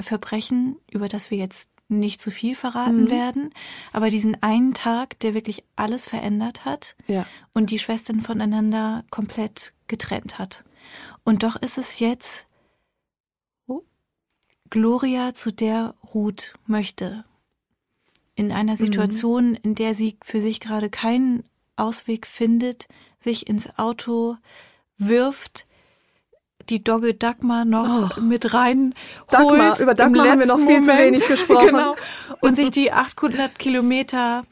Verbrechen, 0.00 0.76
über 0.90 1.08
das 1.08 1.30
wir 1.30 1.38
jetzt 1.38 1.68
nicht 1.88 2.20
zu 2.22 2.30
viel 2.30 2.54
verraten 2.54 3.04
Mhm. 3.04 3.10
werden, 3.10 3.54
aber 3.92 4.10
diesen 4.10 4.40
einen 4.42 4.74
Tag, 4.74 5.18
der 5.20 5.34
wirklich 5.34 5.64
alles 5.76 6.06
verändert 6.06 6.64
hat 6.64 6.94
Ja. 7.08 7.26
und 7.52 7.70
die 7.70 7.78
Schwestern 7.80 8.20
voneinander 8.22 9.04
komplett 9.10 9.72
getrennt 9.88 10.38
hat. 10.38 10.64
Und 11.24 11.42
doch 11.42 11.56
ist 11.56 11.78
es 11.78 11.98
jetzt 11.98 12.46
Gloria, 14.70 15.34
zu 15.34 15.52
der 15.52 15.94
Ruth 16.14 16.54
möchte. 16.66 17.24
In 18.34 18.52
einer 18.52 18.76
Situation, 18.76 19.54
in 19.54 19.74
der 19.74 19.94
sie 19.94 20.16
für 20.24 20.40
sich 20.40 20.60
gerade 20.60 20.88
keinen 20.88 21.44
Ausweg 21.76 22.26
findet, 22.26 22.88
sich 23.18 23.48
ins 23.48 23.78
Auto 23.78 24.36
wirft, 24.96 25.66
die 26.68 26.82
Dogge 26.84 27.14
Dagmar 27.14 27.64
noch 27.64 28.16
Oh. 28.16 28.20
mit 28.20 28.54
rein 28.54 28.94
Dagmar, 29.28 29.70
holt 29.70 29.80
über 29.80 29.94
Dagmar 29.94 30.28
haben 30.28 30.38
wir 30.40 30.46
noch 30.46 30.58
viel 30.58 30.82
zu 30.82 30.90
Moment. 30.90 31.00
wenig 31.00 31.26
gesprochen. 31.26 31.66
genau. 31.70 31.96
Und 32.40 32.56
sich 32.56 32.70
die 32.80 32.92
800 32.92 33.58
Kilometer 33.58 34.44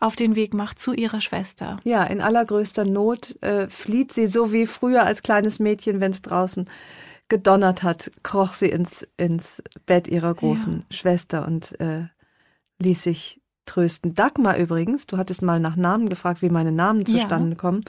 auf 0.00 0.16
den 0.16 0.34
Weg 0.34 0.52
macht 0.54 0.80
zu 0.80 0.92
ihrer 0.92 1.20
Schwester. 1.20 1.76
Ja, 1.84 2.02
in 2.04 2.20
allergrößter 2.20 2.84
Not 2.84 3.40
äh, 3.42 3.68
flieht 3.68 4.12
sie 4.12 4.26
so 4.26 4.52
wie 4.52 4.66
früher 4.66 5.04
als 5.04 5.22
kleines 5.22 5.60
Mädchen, 5.60 6.00
wenn 6.00 6.10
es 6.10 6.22
draußen 6.22 6.68
gedonnert 7.32 7.82
hat, 7.82 8.10
kroch 8.22 8.52
sie 8.52 8.68
ins, 8.68 9.06
ins 9.16 9.62
Bett 9.86 10.06
ihrer 10.06 10.34
großen 10.34 10.84
Schwester 10.90 11.46
und 11.46 11.80
äh, 11.80 12.02
ließ 12.78 13.02
sich 13.02 13.40
trösten. 13.64 14.14
Dagmar 14.14 14.58
übrigens, 14.58 15.06
du 15.06 15.16
hattest 15.16 15.40
mal 15.40 15.58
nach 15.58 15.74
Namen 15.76 16.10
gefragt, 16.10 16.42
wie 16.42 16.50
meine 16.50 16.72
Namen 16.72 17.00
Ja. 17.00 17.06
zustande 17.06 17.56
kommen. 17.56 17.84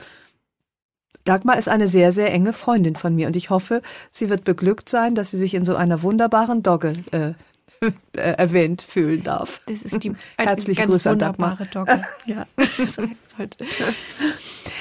Dagmar 1.24 1.58
ist 1.58 1.68
eine 1.68 1.88
sehr, 1.88 2.10
sehr 2.12 2.32
enge 2.32 2.54
Freundin 2.54 2.96
von 2.96 3.14
mir 3.14 3.26
und 3.26 3.36
ich 3.36 3.50
hoffe, 3.50 3.82
sie 4.10 4.30
wird 4.30 4.44
beglückt 4.44 4.88
sein, 4.88 5.14
dass 5.14 5.30
sie 5.30 5.38
sich 5.38 5.52
in 5.52 5.66
so 5.66 5.76
einer 5.76 6.00
wunderbaren 6.02 6.62
Dogge 6.62 6.96
äh, 7.12 7.32
äh, 8.16 8.32
erwähnt 8.38 8.80
fühlen 8.80 9.24
darf. 9.24 9.60
Das 9.66 9.82
ist 9.82 10.02
die 10.04 10.12
Herzliche 10.38 10.80
ganz 10.80 10.92
Grüße 10.92 11.10
an 11.10 11.18
Dagmar. 11.18 11.58
Dogge. 11.70 12.02
Ja. 12.24 12.46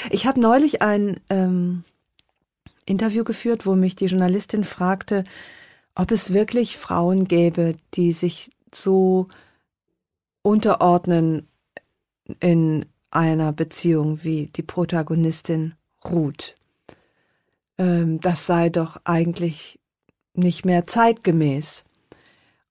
Ich 0.10 0.26
habe 0.26 0.40
neulich 0.40 0.82
ein 0.82 1.20
ähm, 1.30 1.84
Interview 2.86 3.24
geführt, 3.24 3.66
wo 3.66 3.76
mich 3.76 3.96
die 3.96 4.06
Journalistin 4.06 4.64
fragte, 4.64 5.24
ob 5.96 6.12
es 6.12 6.34
wirklich 6.34 6.78
Frauen 6.78 7.28
gäbe, 7.28 7.76
die 7.94 8.12
sich 8.12 8.50
so 8.74 9.28
unterordnen 10.42 11.48
in 12.40 12.86
einer 13.12 13.54
Beziehung 13.54 14.24
wie 14.24 14.48
die 14.48 14.64
Protagonistin 14.64 15.76
Ruth. 16.04 16.56
Ähm, 17.78 18.20
das 18.20 18.46
sei 18.46 18.70
doch 18.70 18.98
eigentlich 19.04 19.80
nicht 20.34 20.66
mehr 20.66 20.88
zeitgemäß. 20.88 21.84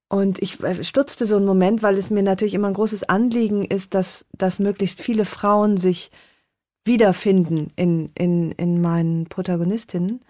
Und 0.09 0.39
ich 0.41 0.61
äh, 0.61 0.83
stutzte 0.83 1.25
so 1.25 1.37
einen 1.37 1.45
Moment, 1.45 1.81
weil 1.81 1.97
es 1.97 2.09
mir 2.09 2.23
natürlich 2.23 2.53
immer 2.53 2.67
ein 2.67 2.73
großes 2.73 3.03
Anliegen 3.03 3.63
ist, 3.63 3.93
dass, 3.93 4.25
dass 4.33 4.59
möglichst 4.59 5.01
viele 5.01 5.25
Frauen 5.25 5.77
sich 5.77 6.11
wiederfinden 6.85 7.71
in, 7.75 8.09
in, 8.15 8.51
in 8.51 8.81
meinen 8.81 9.25
Protagonistinnen. 9.25 10.21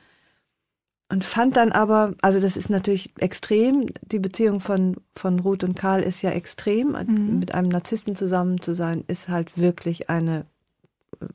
Und 1.09 1.23
fand 1.23 1.57
dann 1.57 1.71
aber, 1.71 2.15
also 2.21 2.39
das 2.39 2.57
ist 2.57 2.69
natürlich 2.69 3.11
extrem, 3.19 3.87
die 4.01 4.19
Beziehung 4.19 4.59
von, 4.59 4.97
von 5.15 5.39
Ruth 5.39 5.63
und 5.63 5.75
Karl 5.75 6.01
ist 6.01 6.21
ja 6.23 6.31
extrem. 6.31 6.93
Mhm. 6.93 7.39
Mit 7.39 7.53
einem 7.53 7.69
Narzissten 7.69 8.15
zusammen 8.15 8.61
zu 8.61 8.73
sein, 8.73 9.03
ist 9.07 9.29
halt 9.29 9.57
wirklich 9.57 10.09
eine 10.09 10.45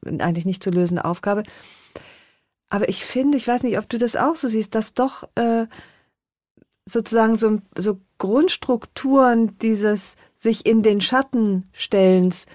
äh, 0.04 0.18
eigentlich 0.18 0.46
nicht 0.46 0.64
zu 0.64 0.70
lösende 0.70 1.04
Aufgabe. 1.04 1.44
Aber 2.70 2.88
ich 2.88 3.04
finde, 3.04 3.38
ich 3.38 3.46
weiß 3.46 3.62
nicht, 3.62 3.78
ob 3.78 3.88
du 3.88 3.98
das 3.98 4.16
auch 4.16 4.36
so 4.36 4.48
siehst, 4.48 4.74
dass 4.74 4.94
doch 4.94 5.28
äh, 5.36 5.66
sozusagen 6.84 7.36
so, 7.36 7.60
so 7.76 8.00
Grundstrukturen 8.18 9.58
dieses 9.58 10.16
sich 10.36 10.66
in 10.66 10.82
den 10.82 11.00
Schatten 11.00 11.68
stellens 11.72 12.46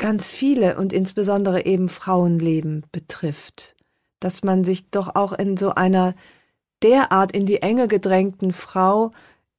ganz 0.00 0.32
viele 0.32 0.76
und 0.76 0.92
insbesondere 0.92 1.66
eben 1.66 1.88
Frauenleben 1.88 2.84
betrifft. 2.90 3.76
Dass 4.18 4.42
man 4.42 4.64
sich 4.64 4.90
doch 4.90 5.14
auch 5.14 5.32
in 5.32 5.56
so 5.56 5.74
einer 5.74 6.14
derart 6.82 7.32
in 7.32 7.46
die 7.46 7.62
Enge 7.62 7.86
gedrängten 7.86 8.52
Frau 8.52 9.12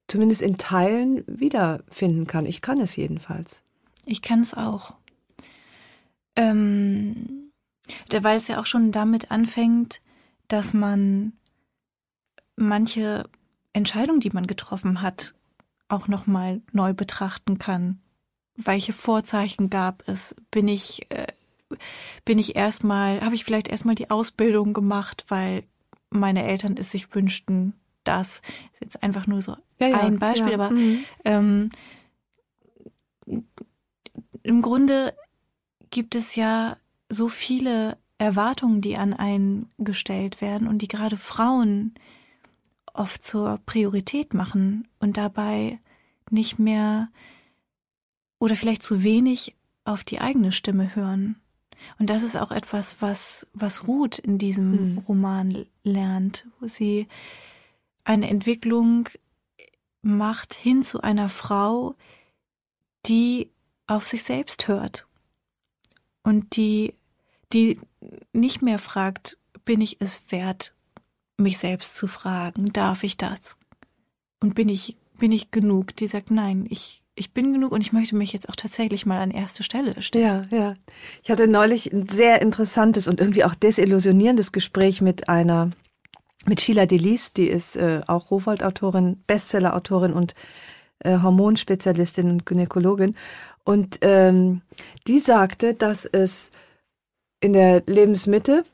zumindest 0.08 0.42
in 0.42 0.58
Teilen 0.58 1.24
wiederfinden 1.26 2.26
kann. 2.26 2.44
Ich 2.44 2.60
kann 2.60 2.80
es 2.80 2.96
jedenfalls. 2.96 3.62
Ich 4.04 4.20
kann 4.20 4.40
es 4.40 4.52
auch. 4.52 4.96
Ähm, 6.34 7.52
weil 8.10 8.36
es 8.36 8.48
ja 8.48 8.60
auch 8.60 8.66
schon 8.66 8.90
damit 8.90 9.30
anfängt, 9.30 10.02
dass 10.48 10.74
man 10.74 11.32
manche 12.56 13.24
Entscheidung, 13.72 14.18
die 14.18 14.30
man 14.30 14.46
getroffen 14.46 15.02
hat, 15.02 15.34
auch 15.88 16.08
nochmal 16.08 16.62
neu 16.72 16.94
betrachten 16.94 17.58
kann. 17.58 18.00
Welche 18.56 18.92
Vorzeichen 18.92 19.70
gab 19.70 20.06
es? 20.06 20.34
Bin 20.50 20.68
ich, 20.68 21.10
äh, 21.10 21.26
bin 22.24 22.38
ich 22.38 22.56
erstmal, 22.56 23.20
habe 23.22 23.34
ich 23.34 23.44
vielleicht 23.44 23.68
erstmal 23.68 23.94
die 23.94 24.10
Ausbildung 24.10 24.72
gemacht, 24.72 25.24
weil 25.28 25.64
meine 26.10 26.44
Eltern 26.44 26.76
es 26.76 26.90
sich 26.90 27.14
wünschten, 27.14 27.74
das 28.04 28.42
ist 28.72 28.80
jetzt 28.80 29.02
einfach 29.02 29.26
nur 29.26 29.40
so 29.42 29.56
ein 29.78 30.18
Beispiel, 30.18 30.52
ja. 30.52 30.54
aber 30.54 30.70
Mhm. 30.70 31.04
ähm, 31.24 31.70
im 34.42 34.62
Grunde 34.62 35.14
gibt 35.90 36.14
es 36.14 36.34
ja 36.36 36.76
so 37.08 37.28
viele 37.28 37.96
Erwartungen, 38.18 38.80
die 38.80 38.96
an 38.96 39.12
einen 39.14 39.70
gestellt 39.78 40.40
werden 40.40 40.68
und 40.68 40.78
die 40.78 40.88
gerade 40.88 41.16
Frauen 41.16 41.94
oft 42.94 43.24
zur 43.24 43.58
Priorität 43.66 44.34
machen 44.34 44.88
und 45.00 45.16
dabei 45.16 45.78
nicht 46.30 46.58
mehr 46.58 47.08
oder 48.42 48.56
vielleicht 48.56 48.82
zu 48.82 49.04
wenig 49.04 49.54
auf 49.84 50.02
die 50.02 50.20
eigene 50.20 50.50
Stimme 50.50 50.96
hören. 50.96 51.36
Und 52.00 52.10
das 52.10 52.24
ist 52.24 52.36
auch 52.36 52.50
etwas, 52.50 52.96
was, 52.98 53.46
was 53.52 53.86
Ruth 53.86 54.18
in 54.18 54.36
diesem 54.36 54.72
Hm. 54.72 54.98
Roman 55.06 55.64
lernt, 55.84 56.48
wo 56.58 56.66
sie 56.66 57.06
eine 58.02 58.28
Entwicklung 58.28 59.08
macht 60.02 60.54
hin 60.54 60.82
zu 60.82 61.00
einer 61.02 61.28
Frau, 61.28 61.94
die 63.06 63.48
auf 63.86 64.08
sich 64.08 64.24
selbst 64.24 64.66
hört 64.66 65.06
und 66.24 66.56
die, 66.56 66.94
die 67.52 67.78
nicht 68.32 68.60
mehr 68.60 68.80
fragt, 68.80 69.38
bin 69.64 69.80
ich 69.80 70.00
es 70.00 70.20
wert, 70.30 70.74
mich 71.36 71.58
selbst 71.58 71.96
zu 71.96 72.08
fragen, 72.08 72.72
darf 72.72 73.04
ich 73.04 73.16
das? 73.16 73.56
Und 74.40 74.56
bin 74.56 74.68
ich, 74.68 74.96
bin 75.16 75.30
ich 75.30 75.52
genug? 75.52 75.94
Die 75.94 76.08
sagt, 76.08 76.32
nein, 76.32 76.66
ich, 76.68 77.01
ich 77.14 77.34
bin 77.34 77.52
genug 77.52 77.72
und 77.72 77.80
ich 77.80 77.92
möchte 77.92 78.16
mich 78.16 78.32
jetzt 78.32 78.48
auch 78.48 78.56
tatsächlich 78.56 79.04
mal 79.04 79.20
an 79.20 79.30
erste 79.30 79.62
Stelle 79.62 80.00
stellen. 80.00 80.46
Ja, 80.50 80.56
ja. 80.56 80.74
Ich 81.22 81.30
hatte 81.30 81.46
neulich 81.46 81.92
ein 81.92 82.08
sehr 82.08 82.40
interessantes 82.40 83.06
und 83.06 83.20
irgendwie 83.20 83.44
auch 83.44 83.54
desillusionierendes 83.54 84.52
Gespräch 84.52 85.02
mit 85.02 85.28
einer, 85.28 85.70
mit 86.46 86.60
Sheila 86.60 86.86
Delis, 86.86 87.32
die 87.32 87.48
ist 87.48 87.76
äh, 87.76 88.00
auch 88.06 88.30
Rowold-Autorin, 88.30 89.22
Bestseller-Autorin 89.26 90.14
und 90.14 90.34
äh, 91.00 91.18
Hormonspezialistin 91.18 92.30
und 92.30 92.46
Gynäkologin. 92.46 93.14
Und 93.64 93.98
ähm, 94.00 94.62
die 95.06 95.18
sagte, 95.18 95.74
dass 95.74 96.06
es 96.06 96.50
in 97.40 97.52
der 97.52 97.82
Lebensmitte 97.86 98.64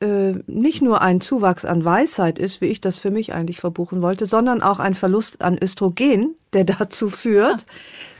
äh, 0.00 0.34
nicht 0.46 0.82
nur 0.82 1.02
ein 1.02 1.20
Zuwachs 1.20 1.64
an 1.64 1.84
Weisheit 1.84 2.38
ist, 2.38 2.60
wie 2.60 2.66
ich 2.66 2.80
das 2.80 2.98
für 2.98 3.10
mich 3.10 3.34
eigentlich 3.34 3.60
verbuchen 3.60 4.02
wollte, 4.02 4.26
sondern 4.26 4.62
auch 4.62 4.78
ein 4.78 4.94
Verlust 4.94 5.40
an 5.42 5.58
Östrogen, 5.60 6.34
der 6.52 6.64
dazu 6.78 7.10
führt, 7.10 7.66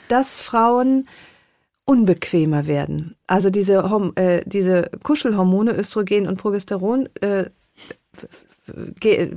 dass 0.08 0.40
Frauen 0.40 1.08
unbequemer 1.84 2.66
werden. 2.66 3.16
Also 3.26 3.50
diese, 3.50 4.12
äh, 4.16 4.42
diese 4.44 4.90
Kuschelhormone, 5.02 5.72
Östrogen 5.72 6.28
und 6.28 6.36
Progesteron, 6.36 7.08
äh, 7.20 7.46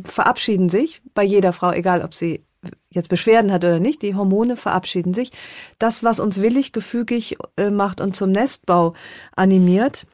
verabschieden 0.04 0.70
sich 0.70 1.02
bei 1.14 1.24
jeder 1.24 1.54
Frau, 1.54 1.72
egal 1.72 2.02
ob 2.02 2.14
sie 2.14 2.44
jetzt 2.90 3.10
Beschwerden 3.10 3.52
hat 3.52 3.64
oder 3.64 3.80
nicht, 3.80 4.02
die 4.02 4.16
Hormone 4.16 4.58
verabschieden 4.58 5.14
sich. 5.14 5.32
Das, 5.80 6.04
was 6.04 6.20
uns 6.20 6.42
willig, 6.42 6.74
gefügig 6.74 7.38
äh, 7.58 7.70
macht 7.70 8.02
und 8.02 8.16
zum 8.16 8.32
Nestbau 8.32 8.94
animiert, 9.36 10.06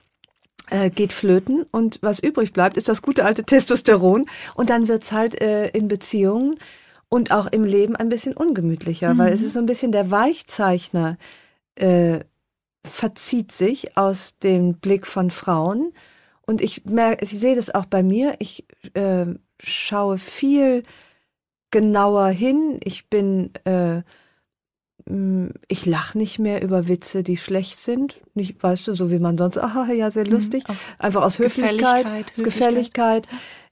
äh, 0.70 0.90
geht 0.90 1.14
flöten 1.14 1.66
und 1.72 2.00
was 2.02 2.20
übrig 2.20 2.54
bleibt, 2.54 2.78
ist 2.78 2.90
das 2.90 3.02
gute 3.02 3.26
alte 3.26 3.44
Testosteron 3.44 4.26
und 4.56 4.70
dann 4.70 4.88
wird's 4.88 5.12
halt 5.12 5.40
äh, 5.42 5.70
in 5.70 5.88
Beziehungen 5.88 6.60
und 7.10 7.32
auch 7.32 7.48
im 7.48 7.64
Leben 7.64 7.96
ein 7.96 8.10
bisschen 8.10 8.34
ungemütlicher, 8.34 9.14
mhm. 9.14 9.18
weil 9.20 9.34
es 9.34 9.42
ist 9.42 9.54
so 9.54 9.60
ein 9.60 9.66
bisschen 9.66 9.92
der 9.92 10.12
Weichzeichner 10.12 11.18
äh, 11.76 12.20
verzieht 12.86 13.52
sich 13.52 13.98
aus 13.98 14.38
dem 14.40 14.76
Blick 14.76 15.08
von 15.08 15.32
Frauen 15.32 15.94
und 16.48 16.62
ich 16.62 16.86
merke, 16.86 17.26
ich 17.26 17.32
sehe 17.32 17.56
das 17.56 17.76
auch 17.76 17.86
bei 17.86 18.02
mir. 18.02 18.36
Ich 18.40 18.66
äh, 18.94 19.26
schaue 19.60 20.18
viel 20.18 20.84
genauer 21.72 22.30
hin. 22.30 22.80
Ich 22.86 23.10
bin, 23.10 23.54
äh, 23.66 24.02
ich 25.68 25.86
lache 25.86 26.18
nicht 26.18 26.40
mehr 26.40 26.62
über 26.62 26.88
Witze, 26.88 27.24
die 27.24 27.38
schlecht 27.38 27.80
sind. 27.80 28.20
Nicht, 28.34 28.62
weißt 28.62 28.88
du, 28.88 28.94
so 28.94 29.12
wie 29.12 29.20
man 29.20 29.38
sonst, 29.38 29.58
aha, 29.58 29.92
ja, 29.92 30.12
sehr 30.12 30.26
mhm. 30.26 30.34
lustig. 30.34 30.64
Aus 30.68 30.88
Einfach 31.00 31.24
aus 31.24 31.40
Höflichkeit, 31.40 32.06
Gefälligkeit. 32.06 32.44
Gefälligkeit. 32.44 33.28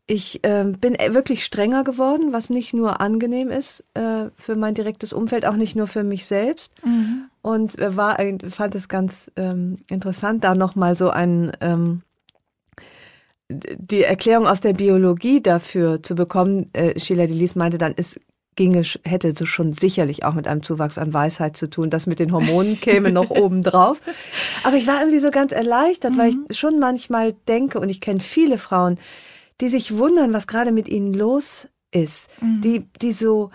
Ich 0.07 0.43
äh, 0.43 0.63
bin 0.65 0.93
wirklich 0.93 1.43
strenger 1.43 1.83
geworden, 1.83 2.31
was 2.31 2.49
nicht 2.49 2.73
nur 2.73 3.01
angenehm 3.01 3.49
ist 3.49 3.83
äh, 3.95 4.29
für 4.35 4.55
mein 4.55 4.75
direktes 4.75 5.13
Umfeld, 5.13 5.45
auch 5.45 5.55
nicht 5.55 5.75
nur 5.75 5.87
für 5.87 6.03
mich 6.03 6.25
selbst. 6.25 6.73
Mhm. 6.85 7.25
Und 7.41 7.79
äh, 7.79 7.97
war, 7.97 8.17
fand 8.49 8.75
es 8.75 8.87
ganz 8.87 9.31
ähm, 9.35 9.77
interessant, 9.89 10.43
da 10.43 10.53
nochmal 10.53 10.95
so 10.95 11.09
einen 11.09 11.51
ähm, 11.59 12.03
die 13.49 14.03
Erklärung 14.03 14.47
aus 14.47 14.61
der 14.61 14.73
Biologie 14.73 15.41
dafür 15.41 16.01
zu 16.01 16.15
bekommen, 16.15 16.69
äh, 16.73 16.99
Sheila 16.99 17.27
Delis 17.27 17.55
meinte 17.55 17.77
dann, 17.77 17.93
es 17.95 18.19
ginge, 18.55 18.83
hätte 19.03 19.33
so 19.37 19.45
schon 19.45 19.73
sicherlich 19.73 20.23
auch 20.23 20.33
mit 20.33 20.47
einem 20.47 20.63
Zuwachs 20.63 20.97
an 20.97 21.13
Weisheit 21.13 21.57
zu 21.57 21.69
tun. 21.69 21.89
Das 21.89 22.07
mit 22.07 22.19
den 22.19 22.31
Hormonen 22.31 22.79
käme 22.79 23.11
noch 23.11 23.29
oben 23.31 23.63
drauf. 23.63 24.01
Aber 24.63 24.75
ich 24.77 24.87
war 24.87 24.99
irgendwie 24.99 25.19
so 25.19 25.31
ganz 25.31 25.51
erleichtert, 25.51 26.13
mhm. 26.13 26.17
weil 26.17 26.33
ich 26.49 26.57
schon 26.57 26.79
manchmal 26.79 27.33
denke, 27.47 27.79
und 27.79 27.89
ich 27.89 28.01
kenne 28.01 28.19
viele 28.19 28.57
Frauen, 28.57 28.97
die 29.61 29.69
sich 29.69 29.97
wundern, 29.97 30.33
was 30.33 30.47
gerade 30.47 30.71
mit 30.71 30.87
ihnen 30.87 31.13
los 31.13 31.67
ist, 31.91 32.29
mhm. 32.41 32.61
die, 32.61 32.85
die 33.01 33.11
so 33.11 33.51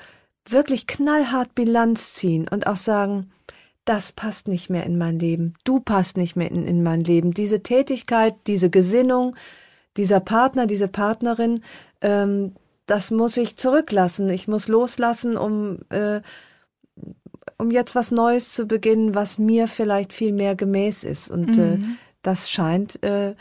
wirklich 0.49 0.87
knallhart 0.87 1.55
Bilanz 1.55 2.15
ziehen 2.15 2.49
und 2.49 2.67
auch 2.67 2.77
sagen, 2.77 3.31
das 3.85 4.13
passt 4.13 4.49
nicht 4.49 4.71
mehr 4.71 4.85
in 4.85 4.99
mein 4.99 5.19
Leben, 5.19 5.55
du 5.65 5.81
passt 5.81 6.17
nicht 6.17 6.37
mehr 6.37 6.51
in, 6.51 6.67
in 6.67 6.83
mein 6.83 7.03
Leben. 7.03 7.33
Diese 7.33 7.63
Tätigkeit, 7.63 8.35
diese 8.47 8.71
Gesinnung, 8.71 9.37
dieser 9.97 10.21
Partner, 10.21 10.67
diese 10.67 10.89
Partnerin, 10.89 11.63
ähm, 12.01 12.55
das 12.91 13.13
muss 13.13 13.37
ich 13.37 13.57
zurücklassen. 13.57 14.29
Ich 14.31 14.49
muss 14.49 14.67
loslassen, 14.67 15.37
um, 15.37 15.79
äh, 15.91 16.21
um 17.57 17.71
jetzt 17.71 17.95
was 17.95 18.11
Neues 18.11 18.53
zu 18.53 18.67
beginnen, 18.67 19.15
was 19.15 19.39
mir 19.39 19.69
vielleicht 19.69 20.13
viel 20.13 20.33
mehr 20.33 20.57
gemäß 20.57 21.05
ist. 21.05 21.31
Und 21.31 21.57
äh, 21.57 21.77
mhm. 21.77 21.83
äh, 21.83 21.87
das 22.23 22.51
scheint 22.51 23.01
äh, 23.05 23.35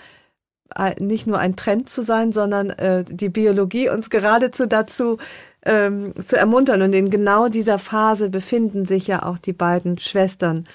nicht 1.00 1.25
nur 1.25 1.39
ein 1.39 1.56
Trend 1.56 1.89
zu 1.89 2.03
sein, 2.03 2.32
sondern 2.32 2.70
äh, 2.70 3.03
die 3.03 3.29
Biologie 3.29 3.89
uns 3.89 4.12
geradezu 4.12 4.68
dazu 4.68 5.18
ähm, 5.63 6.13
zu 6.27 6.38
ermuntern. 6.38 6.84
Und 6.84 6.94
in 6.94 7.10
genau 7.10 7.48
dieser 7.48 7.79
Phase 7.79 8.29
befinden 8.29 8.86
sich 8.86 9.08
ja 9.08 9.24
auch 9.24 9.39
die 9.39 9.53
beiden 9.53 9.98
Schwestern 9.98 10.68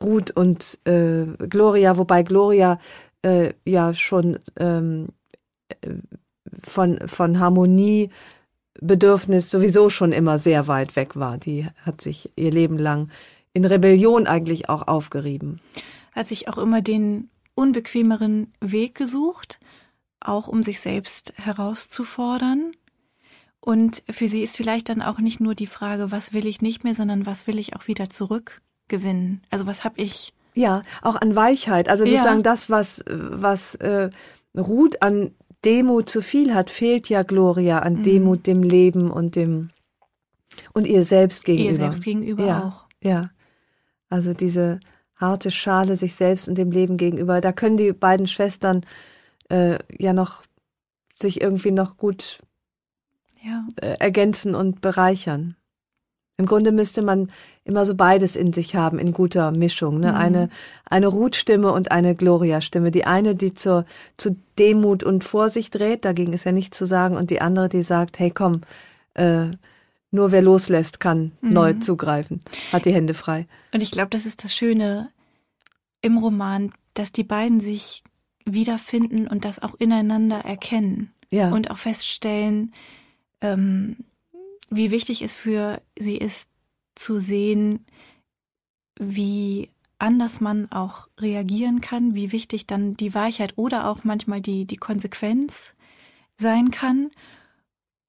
Ruth 0.00 0.30
und 0.30 0.78
äh, 0.84 1.24
Gloria, 1.48 1.98
wobei 1.98 2.22
Gloria 2.22 2.78
äh, 3.22 3.54
ja 3.64 3.92
schon 3.92 4.38
ähm, 4.56 5.08
von, 6.62 6.98
von 7.06 7.40
Harmoniebedürfnis 7.40 9.50
sowieso 9.50 9.90
schon 9.90 10.12
immer 10.12 10.38
sehr 10.38 10.66
weit 10.66 10.96
weg 10.96 11.16
war. 11.16 11.38
Die 11.38 11.66
hat 11.82 12.00
sich 12.00 12.30
ihr 12.36 12.50
Leben 12.50 12.78
lang 12.78 13.10
in 13.52 13.64
Rebellion 13.64 14.26
eigentlich 14.26 14.68
auch 14.68 14.86
aufgerieben. 14.86 15.60
Hat 16.12 16.28
sich 16.28 16.48
auch 16.48 16.58
immer 16.58 16.82
den 16.82 17.30
unbequemeren 17.54 18.52
Weg 18.60 18.94
gesucht, 18.94 19.60
auch 20.20 20.48
um 20.48 20.62
sich 20.62 20.80
selbst 20.80 21.34
herauszufordern. 21.36 22.72
Und 23.60 24.02
für 24.10 24.28
sie 24.28 24.42
ist 24.42 24.56
vielleicht 24.56 24.88
dann 24.88 25.02
auch 25.02 25.18
nicht 25.18 25.40
nur 25.40 25.54
die 25.54 25.66
Frage, 25.66 26.12
was 26.12 26.32
will 26.32 26.46
ich 26.46 26.60
nicht 26.60 26.84
mehr, 26.84 26.94
sondern 26.94 27.26
was 27.26 27.46
will 27.46 27.58
ich 27.58 27.76
auch 27.76 27.86
wieder 27.86 28.10
zurückgewinnen? 28.10 29.42
Also 29.50 29.66
was 29.66 29.84
habe 29.84 30.02
ich 30.02 30.34
ja, 30.54 30.82
auch 31.02 31.16
an 31.16 31.34
Weichheit. 31.34 31.88
Also 31.88 32.04
sozusagen 32.04 32.38
ja. 32.38 32.42
das, 32.42 32.70
was, 32.70 33.04
was 33.08 33.74
äh, 33.76 34.10
ruht 34.56 35.02
an 35.02 35.32
Demut 35.64 36.08
zu 36.08 36.22
viel 36.22 36.54
hat, 36.54 36.70
fehlt 36.70 37.08
ja 37.08 37.22
Gloria 37.22 37.80
an 37.80 37.94
mhm. 37.94 38.02
Demut 38.02 38.46
dem 38.46 38.62
Leben 38.62 39.10
und 39.10 39.36
dem 39.36 39.70
und 40.72 40.86
ihr 40.86 41.04
selbst 41.04 41.44
gegenüber. 41.44 41.70
Ihr 41.70 41.76
selbst 41.76 42.04
gegenüber 42.04 42.46
ja, 42.46 42.64
auch. 42.64 42.88
Ja. 43.02 43.30
Also 44.08 44.34
diese 44.34 44.80
harte 45.16 45.50
Schale 45.50 45.96
sich 45.96 46.14
selbst 46.14 46.48
und 46.48 46.56
dem 46.56 46.70
Leben 46.70 46.96
gegenüber. 46.96 47.40
Da 47.40 47.52
können 47.52 47.76
die 47.76 47.92
beiden 47.92 48.26
Schwestern 48.26 48.84
äh, 49.48 49.78
ja 49.98 50.12
noch 50.12 50.44
sich 51.20 51.40
irgendwie 51.40 51.70
noch 51.70 51.96
gut 51.96 52.40
ja. 53.42 53.66
äh, 53.80 53.96
ergänzen 53.98 54.54
und 54.54 54.80
bereichern. 54.80 55.56
Im 56.36 56.46
Grunde 56.46 56.72
müsste 56.72 57.02
man 57.02 57.30
immer 57.64 57.84
so 57.84 57.94
beides 57.94 58.34
in 58.34 58.52
sich 58.52 58.74
haben, 58.74 58.98
in 58.98 59.12
guter 59.12 59.52
Mischung. 59.52 60.00
Ne? 60.00 60.10
Mhm. 60.10 60.16
Eine, 60.16 60.48
eine 60.84 61.06
Ruth-Stimme 61.06 61.70
und 61.70 61.92
eine 61.92 62.16
Gloria-Stimme. 62.16 62.90
Die 62.90 63.04
eine, 63.04 63.36
die 63.36 63.52
zur, 63.52 63.84
zu 64.16 64.36
Demut 64.58 65.04
und 65.04 65.22
Vorsicht 65.22 65.76
dreht, 65.76 66.04
dagegen 66.04 66.32
ist 66.32 66.44
ja 66.44 66.52
nichts 66.52 66.76
zu 66.76 66.86
sagen, 66.86 67.16
und 67.16 67.30
die 67.30 67.40
andere, 67.40 67.68
die 67.68 67.82
sagt, 67.82 68.18
hey 68.18 68.32
komm, 68.32 68.62
äh, 69.14 69.46
nur 70.10 70.32
wer 70.32 70.42
loslässt, 70.42 70.98
kann 70.98 71.32
mhm. 71.40 71.52
neu 71.52 71.72
zugreifen, 71.74 72.40
hat 72.72 72.84
die 72.84 72.94
Hände 72.94 73.14
frei. 73.14 73.46
Und 73.72 73.80
ich 73.80 73.92
glaube, 73.92 74.10
das 74.10 74.26
ist 74.26 74.42
das 74.42 74.54
Schöne 74.54 75.10
im 76.02 76.18
Roman, 76.18 76.72
dass 76.94 77.12
die 77.12 77.24
beiden 77.24 77.60
sich 77.60 78.02
wiederfinden 78.44 79.26
und 79.28 79.44
das 79.44 79.62
auch 79.62 79.74
ineinander 79.74 80.38
erkennen. 80.38 81.12
Ja. 81.30 81.50
Und 81.50 81.70
auch 81.70 81.78
feststellen, 81.78 82.72
ähm, 83.40 83.96
wie 84.70 84.90
wichtig 84.90 85.22
es 85.22 85.34
für 85.34 85.80
sie 85.98 86.16
ist 86.16 86.48
zu 86.94 87.18
sehen, 87.18 87.84
wie 88.98 89.70
anders 89.98 90.40
man 90.40 90.70
auch 90.70 91.08
reagieren 91.18 91.80
kann, 91.80 92.14
wie 92.14 92.32
wichtig 92.32 92.66
dann 92.66 92.96
die 92.96 93.14
Weichheit 93.14 93.54
oder 93.56 93.88
auch 93.88 94.04
manchmal 94.04 94.40
die, 94.40 94.64
die 94.64 94.76
Konsequenz 94.76 95.74
sein 96.36 96.70
kann 96.70 97.10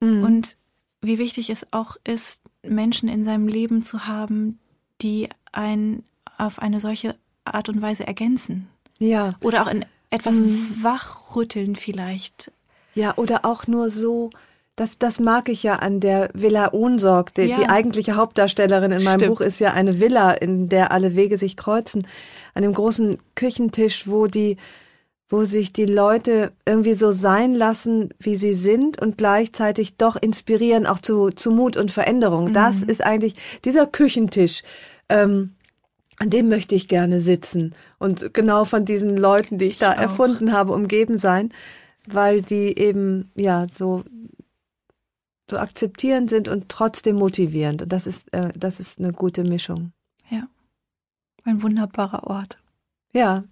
mhm. 0.02 0.24
und 0.24 0.58
wie 1.02 1.20
wichtig 1.20 1.50
es 1.50 1.72
auch 1.72 1.98
ist, 2.04 2.42
Menschen 2.64 3.08
in 3.10 3.24
seinem 3.24 3.48
Leben 3.48 3.84
zu 3.84 4.08
haben, 4.08 4.60
die 5.02 5.30
einen 5.52 6.04
auf 6.38 6.60
eine 6.60 6.80
solche 6.80 7.16
Art 7.44 7.70
und 7.70 7.82
Weise 7.82 8.08
ergänzen. 8.08 8.68
Ja. 9.00 9.36
Oder 9.42 9.64
auch 9.64 9.68
in 9.72 9.86
etwas 10.10 10.38
mhm. 10.38 10.78
wachrütteln 10.82 11.76
vielleicht. 11.76 12.52
Ja, 12.96 13.16
oder 13.18 13.46
auch 13.46 13.68
nur 13.68 13.90
so 13.90 14.30
das, 14.76 14.98
das 14.98 15.20
mag 15.20 15.48
ich 15.48 15.64
ja 15.64 15.78
an 15.78 16.00
der 16.00 16.30
Villa 16.34 16.74
Ohnsorg. 16.74 17.34
Die, 17.36 17.44
ja. 17.44 17.58
die 17.58 17.68
eigentliche 17.68 18.16
Hauptdarstellerin 18.16 18.92
in 18.92 19.04
meinem 19.04 19.20
Stimmt. 19.20 19.36
Buch 19.36 19.42
ist 19.42 19.60
ja 19.60 19.74
eine 19.74 20.00
Villa, 20.00 20.32
in 20.32 20.68
der 20.68 20.92
alle 20.92 21.16
Wege 21.16 21.38
sich 21.38 21.56
kreuzen. 21.56 22.08
An 22.54 22.64
dem 22.64 22.74
großen 22.74 23.18
Küchentisch, 23.36 24.08
wo 24.08 24.28
die, 24.28 24.58
wo 25.30 25.46
sich 25.46 25.72
die 25.72 25.86
Leute 25.86 26.52
irgendwie 26.66 26.94
so 26.94 27.12
sein 27.12 27.56
lassen, 27.56 28.10
wie 28.20 28.36
sie 28.36 28.54
sind 28.54 29.02
und 29.02 29.18
gleichzeitig 29.18 29.96
doch 29.96 30.18
inspirieren 30.18 30.86
auch 30.86 31.00
zu, 31.00 31.30
zu 31.30 31.52
Mut 31.52 31.78
und 31.78 31.92
Veränderung. 31.92 32.50
Mhm. 32.50 32.54
Das 32.54 32.84
ist 32.84 33.02
eigentlich 33.02 33.36
dieser 33.64 33.88
Küchentisch. 33.88 34.62
Ähm, 35.08 35.56
an 36.18 36.30
dem 36.30 36.48
möchte 36.48 36.76
ich 36.76 36.88
gerne 36.88 37.20
sitzen 37.20 37.76
und 38.00 38.34
genau 38.34 38.64
von 38.64 38.86
diesen 38.86 39.18
Leuten, 39.18 39.58
die 39.58 39.66
ich, 39.66 39.74
ich 39.74 39.80
da 39.80 39.92
auch. 39.92 39.98
erfunden 39.98 40.54
habe, 40.54 40.72
umgeben 40.72 41.18
sein, 41.18 41.52
weil 42.08 42.42
die 42.42 42.78
eben 42.78 43.32
ja 43.36 43.68
so 43.72 44.04
so 45.50 45.58
akzeptierend 45.58 46.30
sind 46.30 46.48
und 46.48 46.70
trotzdem 46.70 47.18
motivierend. 47.18 47.84
Und 47.84 47.94
das 47.94 48.08
ist, 48.08 48.32
äh, 48.34 48.52
das 48.56 48.80
ist 48.80 49.00
eine 49.00 49.14
gute 49.14 49.44
Mischung. 49.44 49.92
Ja. 50.30 50.48
Ein 51.44 51.62
wunderbarer 51.62 52.26
Ort. 52.28 52.58
Ja, 53.14 53.44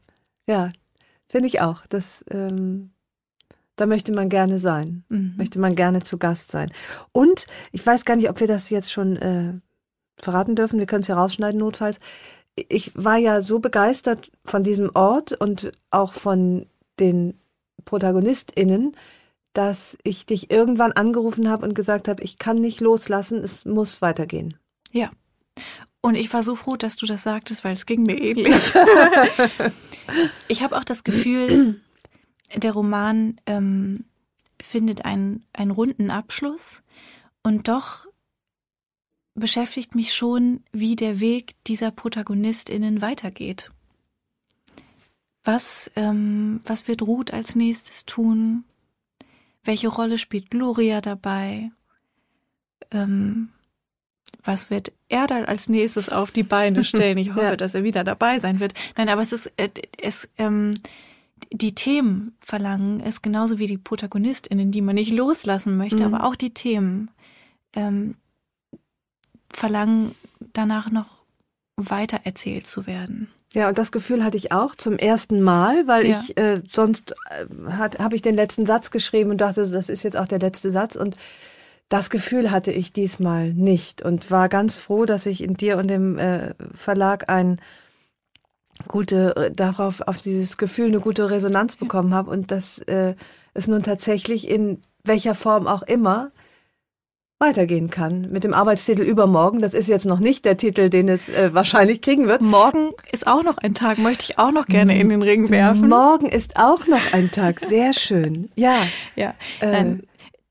ja, 0.47 0.69
finde 1.27 1.47
ich 1.47 1.61
auch. 1.61 1.85
Das, 1.87 2.25
ähm, 2.31 2.91
da 3.75 3.85
möchte 3.85 4.11
man 4.11 4.29
gerne 4.29 4.59
sein. 4.59 5.03
Mhm. 5.09 5.35
Möchte 5.37 5.59
man 5.59 5.75
gerne 5.75 6.03
zu 6.03 6.17
Gast 6.17 6.51
sein. 6.51 6.71
Und 7.11 7.47
ich 7.71 7.85
weiß 7.85 8.05
gar 8.05 8.15
nicht, 8.15 8.29
ob 8.29 8.39
wir 8.39 8.47
das 8.47 8.69
jetzt 8.69 8.91
schon 8.91 9.17
äh, 9.17 9.53
verraten 10.17 10.55
dürfen. 10.55 10.79
Wir 10.79 10.85
können 10.85 11.01
es 11.01 11.07
ja 11.07 11.15
rausschneiden, 11.15 11.59
notfalls. 11.59 11.99
Ich 12.55 12.91
war 12.95 13.17
ja 13.17 13.41
so 13.41 13.59
begeistert 13.59 14.31
von 14.45 14.63
diesem 14.63 14.91
Ort 14.95 15.33
und 15.33 15.71
auch 15.89 16.13
von 16.13 16.67
den 16.99 17.39
ProtagonistInnen, 17.85 18.95
dass 19.53 19.97
ich 20.03 20.25
dich 20.25 20.51
irgendwann 20.51 20.91
angerufen 20.91 21.49
habe 21.49 21.65
und 21.65 21.75
gesagt 21.75 22.07
habe, 22.07 22.23
ich 22.23 22.37
kann 22.37 22.59
nicht 22.59 22.81
loslassen, 22.81 23.43
es 23.43 23.65
muss 23.65 24.01
weitergehen. 24.01 24.57
Ja. 24.91 25.11
Und 26.01 26.15
ich 26.15 26.33
war 26.33 26.43
so 26.43 26.55
froh, 26.55 26.75
dass 26.75 26.97
du 26.97 27.05
das 27.05 27.23
sagtest, 27.23 27.63
weil 27.63 27.75
es 27.75 27.85
ging 27.85 28.03
mir 28.03 28.19
ähnlich. 28.19 28.55
ich 30.47 30.63
habe 30.63 30.77
auch 30.77 30.83
das 30.83 31.03
Gefühl, 31.03 31.79
der 32.55 32.73
Roman 32.73 33.39
ähm, 33.45 34.05
findet 34.61 35.05
einen, 35.05 35.45
einen 35.53 35.71
runden 35.71 36.09
Abschluss 36.09 36.81
und 37.43 37.67
doch 37.67 38.07
beschäftigt 39.35 39.95
mich 39.95 40.13
schon, 40.13 40.63
wie 40.71 40.95
der 40.95 41.19
Weg 41.19 41.55
dieser 41.65 41.91
ProtagonistInnen 41.91 43.01
weitergeht. 43.01 43.71
Was, 45.43 45.91
ähm, 45.95 46.61
was 46.65 46.87
wird 46.87 47.01
Ruth 47.01 47.33
als 47.33 47.55
nächstes 47.55 48.05
tun? 48.05 48.63
Welche 49.63 49.87
Rolle 49.87 50.17
spielt 50.17 50.49
Gloria 50.49 51.01
dabei? 51.01 51.71
Ähm, 52.91 53.49
was 54.43 54.69
wird 54.69 54.91
er 55.07 55.27
dann 55.27 55.45
als 55.45 55.69
nächstes 55.69 56.09
auf 56.09 56.31
die 56.31 56.43
Beine 56.43 56.83
stellen? 56.83 57.17
Ich 57.17 57.33
hoffe, 57.33 57.45
ja. 57.45 57.55
dass 57.55 57.75
er 57.75 57.83
wieder 57.83 58.03
dabei 58.03 58.39
sein 58.39 58.59
wird. 58.59 58.73
Nein, 58.97 59.09
aber 59.09 59.21
es 59.21 59.31
ist, 59.31 59.51
äh, 59.57 59.69
es, 60.01 60.29
ähm, 60.37 60.73
die 61.51 61.75
Themen 61.75 62.35
verlangen 62.39 62.99
es 62.99 63.21
genauso 63.21 63.59
wie 63.59 63.67
die 63.67 63.77
ProtagonistInnen, 63.77 64.71
die 64.71 64.81
man 64.81 64.95
nicht 64.95 65.11
loslassen 65.11 65.77
möchte, 65.77 66.07
mhm. 66.07 66.13
aber 66.13 66.25
auch 66.25 66.35
die 66.35 66.53
Themen 66.53 67.09
ähm, 67.73 68.15
verlangen 69.49 70.15
danach 70.53 70.91
noch 70.91 71.23
weiter 71.75 72.21
erzählt 72.23 72.67
zu 72.67 72.85
werden. 72.87 73.29
Ja, 73.53 73.69
und 73.69 73.77
das 73.77 73.91
Gefühl 73.91 74.23
hatte 74.23 74.37
ich 74.37 74.51
auch 74.51 74.75
zum 74.75 74.97
ersten 74.97 75.41
Mal, 75.41 75.87
weil 75.87 76.07
ja. 76.07 76.19
ich 76.19 76.37
äh, 76.37 76.61
sonst 76.71 77.13
äh, 77.29 77.45
habe 77.69 78.15
ich 78.15 78.21
den 78.21 78.35
letzten 78.35 78.65
Satz 78.65 78.89
geschrieben 78.89 79.29
und 79.31 79.41
dachte, 79.41 79.69
das 79.69 79.89
ist 79.89 80.03
jetzt 80.03 80.17
auch 80.17 80.27
der 80.27 80.39
letzte 80.39 80.71
Satz 80.71 80.95
und 80.95 81.15
das 81.89 82.09
Gefühl 82.09 82.49
hatte 82.49 82.71
ich 82.71 82.91
diesmal 82.91 83.53
nicht 83.53 84.01
und 84.01 84.31
war 84.31 84.49
ganz 84.49 84.77
froh, 84.77 85.05
dass 85.05 85.27
ich 85.27 85.43
in 85.43 85.53
dir 85.53 85.77
und 85.77 85.87
dem 85.87 86.17
äh, 86.17 86.55
Verlag 86.73 87.29
ein 87.29 87.61
gute 88.87 89.35
äh, 89.35 89.51
darauf 89.51 90.01
auf 90.01 90.21
dieses 90.21 90.57
Gefühl 90.57 90.87
eine 90.87 90.99
gute 90.99 91.29
Resonanz 91.29 91.75
bekommen 91.75 92.15
habe 92.15 92.31
und 92.31 92.49
dass 92.49 92.79
äh, 92.79 93.13
es 93.53 93.67
nun 93.67 93.83
tatsächlich 93.83 94.49
in 94.49 94.81
welcher 95.03 95.35
Form 95.35 95.67
auch 95.67 95.83
immer 95.83 96.31
weitergehen 97.43 97.89
kann. 97.89 98.31
Mit 98.31 98.43
dem 98.43 98.53
Arbeitstitel 98.53 99.03
Übermorgen. 99.03 99.61
Das 99.61 99.73
ist 99.73 99.87
jetzt 99.87 100.05
noch 100.05 100.19
nicht 100.19 100.45
der 100.45 100.57
Titel, 100.57 100.89
den 100.89 101.09
es 101.09 101.29
äh, 101.29 101.53
wahrscheinlich 101.53 102.01
kriegen 102.01 102.27
wird. 102.27 102.41
Morgen 102.41 102.91
ist 103.11 103.27
auch 103.27 103.43
noch 103.43 103.57
ein 103.57 103.73
Tag, 103.73 103.97
möchte 103.97 104.23
ich 104.23 104.39
auch 104.39 104.51
noch 104.51 104.65
gerne 104.65 104.97
in 104.99 105.09
den 105.09 105.21
Ring 105.21 105.49
werfen. 105.49 105.89
Morgen 105.89 106.27
ist 106.27 106.57
auch 106.57 106.87
noch 106.87 107.13
ein 107.13 107.31
Tag. 107.31 107.59
Sehr 107.59 107.93
schön. 107.93 108.49
Ja. 108.55 108.87
Ja. 109.15 109.35
Äh, 109.59 109.71
Nein, 109.71 110.03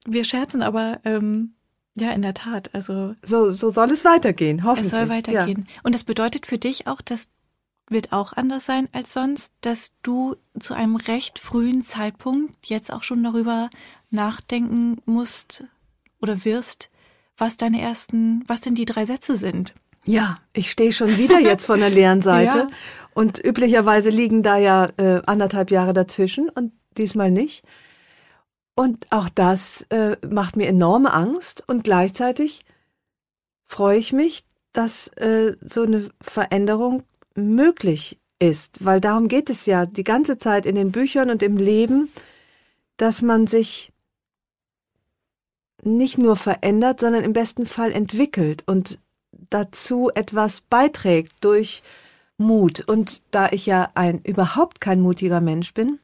wir 0.07 0.25
scherzen 0.25 0.63
aber. 0.63 1.01
Ähm 1.05 1.55
ja, 1.95 2.11
in 2.13 2.23
der 2.23 2.35
Tat. 2.35 2.71
Also 2.75 3.15
so, 3.23 3.51
so 3.51 3.71
soll 3.71 3.91
es 3.91 4.05
weitergehen, 4.05 4.65
hoffentlich. 4.65 4.93
Es 4.93 4.99
soll 4.99 5.09
weitergehen. 5.09 5.67
Ja. 5.69 5.81
Und 5.83 5.95
das 5.95 6.05
bedeutet 6.05 6.47
für 6.47 6.59
dich 6.59 6.87
auch, 6.87 7.01
dass 7.01 7.29
wird 7.93 8.13
auch 8.13 8.33
anders 8.33 8.67
sein 8.67 8.89
als 8.93 9.13
sonst, 9.13 9.53
dass 9.61 9.93
du 10.03 10.37
zu 10.59 10.75
einem 10.75 10.97
recht 10.97 11.39
frühen 11.39 11.85
Zeitpunkt 11.85 12.67
jetzt 12.67 12.93
auch 12.93 13.03
schon 13.03 13.23
darüber 13.23 13.71
nachdenken 14.11 15.01
musst, 15.05 15.65
oder 16.23 16.45
wirst, 16.45 16.91
was 17.37 17.57
deine 17.57 17.81
ersten, 17.81 18.45
was 18.47 18.61
denn 18.61 18.75
die 18.75 18.85
drei 18.85 19.05
Sätze 19.05 19.37
sind. 19.37 19.75
Ja, 20.05 20.39
ich 20.53 20.71
stehe 20.71 20.93
schon 20.93 21.17
wieder 21.17 21.39
jetzt 21.39 21.65
von 21.65 21.81
der 21.81 21.91
leeren 21.91 22.23
Seite. 22.33 22.59
ja. 22.59 22.69
Und 23.15 23.45
üblicherweise 23.45 24.11
liegen 24.11 24.43
da 24.43 24.57
ja 24.57 24.89
äh, 24.97 25.21
anderthalb 25.27 25.71
Jahre 25.71 25.93
dazwischen 25.93 26.49
und 26.49 26.73
diesmal 26.97 27.31
nicht. 27.31 27.63
Und 28.75 29.07
auch 29.11 29.29
das 29.29 29.83
äh, 29.91 30.17
macht 30.27 30.57
mir 30.57 30.67
enorme 30.67 31.13
Angst 31.13 31.63
und 31.67 31.85
gleichzeitig 31.85 32.65
freue 33.67 33.99
ich 33.99 34.13
mich, 34.13 34.45
dass 34.73 35.09
äh, 35.19 35.57
so 35.61 35.83
eine 35.83 36.09
Veränderung 36.23 37.03
möglich 37.35 38.19
ist, 38.39 38.85
weil 38.85 39.01
darum 39.01 39.29
geht 39.29 39.51
es 39.51 39.67
ja 39.67 39.85
die 39.85 40.05
ganze 40.05 40.39
Zeit 40.39 40.65
in 40.67 40.75
den 40.75 40.91
Büchern 40.91 41.31
und 41.31 41.43
im 41.43 41.59
Leben, 41.59 42.09
dass 42.97 43.23
man 43.23 43.47
sich 43.47 43.92
nicht 45.83 46.19
nur 46.19 46.37
verändert, 46.37 47.01
sondern 47.01 47.25
im 47.25 47.33
besten 47.33 47.67
Fall 47.67 47.93
entwickelt 47.93 48.63
und 48.67 48.99
dazu 49.51 50.11
etwas 50.15 50.61
beiträgt 50.61 51.33
durch 51.41 51.83
Mut. 52.39 52.81
Und 52.87 53.23
da 53.31 53.49
ich 53.51 53.67
ja 53.67 53.91
ein 53.95 54.21
überhaupt 54.21 54.81
kein 54.81 55.01
mutiger 55.01 55.41
Mensch 55.41 55.75
bin 55.75 55.99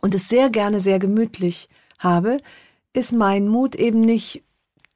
und 0.00 0.14
es 0.14 0.28
sehr 0.28 0.48
gerne 0.48 0.80
sehr 0.80 0.98
gemütlich 0.98 1.68
habe, 1.98 2.38
ist 2.92 3.12
mein 3.12 3.48
Mut 3.48 3.74
eben 3.74 4.00
nicht 4.00 4.42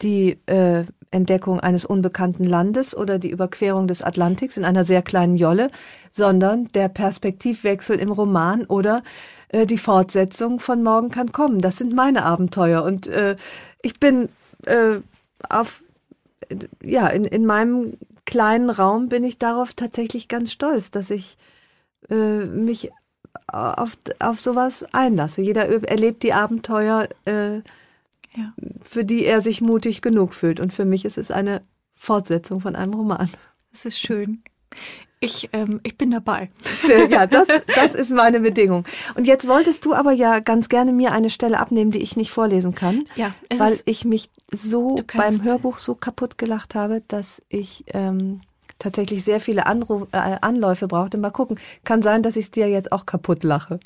die 0.03 0.39
äh, 0.47 0.85
Entdeckung 1.11 1.61
eines 1.61 1.85
unbekannten 1.85 2.45
Landes 2.45 2.97
oder 2.97 3.19
die 3.21 3.31
Überquerung 3.31 3.87
des 3.87 4.03
Atlantiks 4.03 4.57
in 4.57 4.65
einer 4.65 4.85
sehr 4.85 5.01
kleinen 5.01 5.37
Jolle, 5.37 5.71
sondern 6.11 6.67
der 6.75 6.89
Perspektivwechsel 6.89 7.99
im 8.01 8.11
Roman 8.11 8.65
oder 8.67 9.03
äh, 9.51 9.65
die 9.65 9.79
Fortsetzung 9.79 10.59
von 10.59 10.83
Morgen 10.83 11.11
kann 11.11 11.31
kommen. 11.31 11.61
Das 11.61 11.79
sind 11.79 11.95
meine 11.95 12.25
Abenteuer 12.25 12.83
und 12.83 13.07
äh, 13.07 13.37
ich 13.85 14.01
bin 14.01 14.29
äh, 14.67 15.01
auf, 15.49 15.83
ja, 16.83 17.09
in, 17.09 17.25
in 17.25 17.47
meinem 17.47 17.97
kleinen 18.25 18.71
Raum 18.71 19.09
bin 19.09 19.25
ich 19.25 19.39
darauf 19.39 19.75
tatsächlich 19.75 20.29
ganz 20.29 20.53
stolz, 20.53 20.91
dass 20.91 21.11
ich 21.11 21.37
äh, 22.09 22.45
mich 22.45 22.91
auf, 23.47 23.97
auf 24.19 24.41
sowas 24.41 24.85
einlasse. 24.93 25.43
Jeder 25.43 25.69
erlebt 25.89 26.23
die 26.23 26.33
Abenteuer, 26.33 27.09
äh, 27.27 27.57
ja. 27.57 28.53
für 28.81 29.05
die 29.05 29.25
er 29.25 29.41
sich 29.41 29.61
mutig 29.61 30.03
genug 30.03 30.35
fühlt. 30.35 30.61
Und 30.61 30.73
für 30.73 30.85
mich 30.85 31.05
ist 31.05 31.19
es 31.19 31.31
eine 31.31 31.63
Fortsetzung 31.95 32.61
von 32.61 32.77
einem 32.77 32.95
Roman. 32.95 33.31
Das 33.73 33.85
ist 33.85 33.99
schön. 33.99 34.43
Ich, 35.21 35.49
ähm, 35.53 35.81
ich 35.85 35.97
bin 35.97 36.11
dabei. 36.11 36.51
Ja, 37.09 37.27
das, 37.27 37.49
das 37.75 37.95
ist 37.95 38.11
meine 38.11 38.41
Bedingung. 38.41 38.85
Und 39.15 39.27
jetzt 39.27 39.49
wolltest 39.49 39.85
du 39.85 39.95
aber 39.95 40.13
ja 40.13 40.41
ganz 40.41 40.69
gerne 40.69 40.93
mir 40.93 41.13
eine 41.13 41.31
Stelle 41.31 41.59
abnehmen, 41.59 41.91
die 41.91 42.03
ich 42.03 42.17
nicht 42.17 42.31
vorlesen 42.31 42.75
kann, 42.75 43.05
ja, 43.17 43.35
weil 43.57 43.81
ich 43.87 44.05
mich 44.05 44.31
so 44.51 44.97
beim 45.17 45.43
Hörbuch 45.43 45.79
so 45.79 45.95
kaputt 45.95 46.39
gelacht 46.39 46.75
habe, 46.75 47.03
dass 47.09 47.43
ich 47.49 47.85
ähm, 47.89 48.43
tatsächlich 48.79 49.25
sehr 49.25 49.41
viele 49.41 49.67
Anruf, 49.67 50.09
äh, 50.13 50.37
Anläufe 50.41 50.89
brauchte. 50.89 51.19
Mal 51.19 51.31
gucken, 51.31 51.59
kann 51.85 52.03
sein, 52.03 52.23
dass 52.23 52.37
ich 52.37 52.47
es 52.47 52.51
dir 52.51 52.69
jetzt 52.69 52.93
auch 52.93 53.07
kaputt 53.07 53.43
lache. 53.45 53.81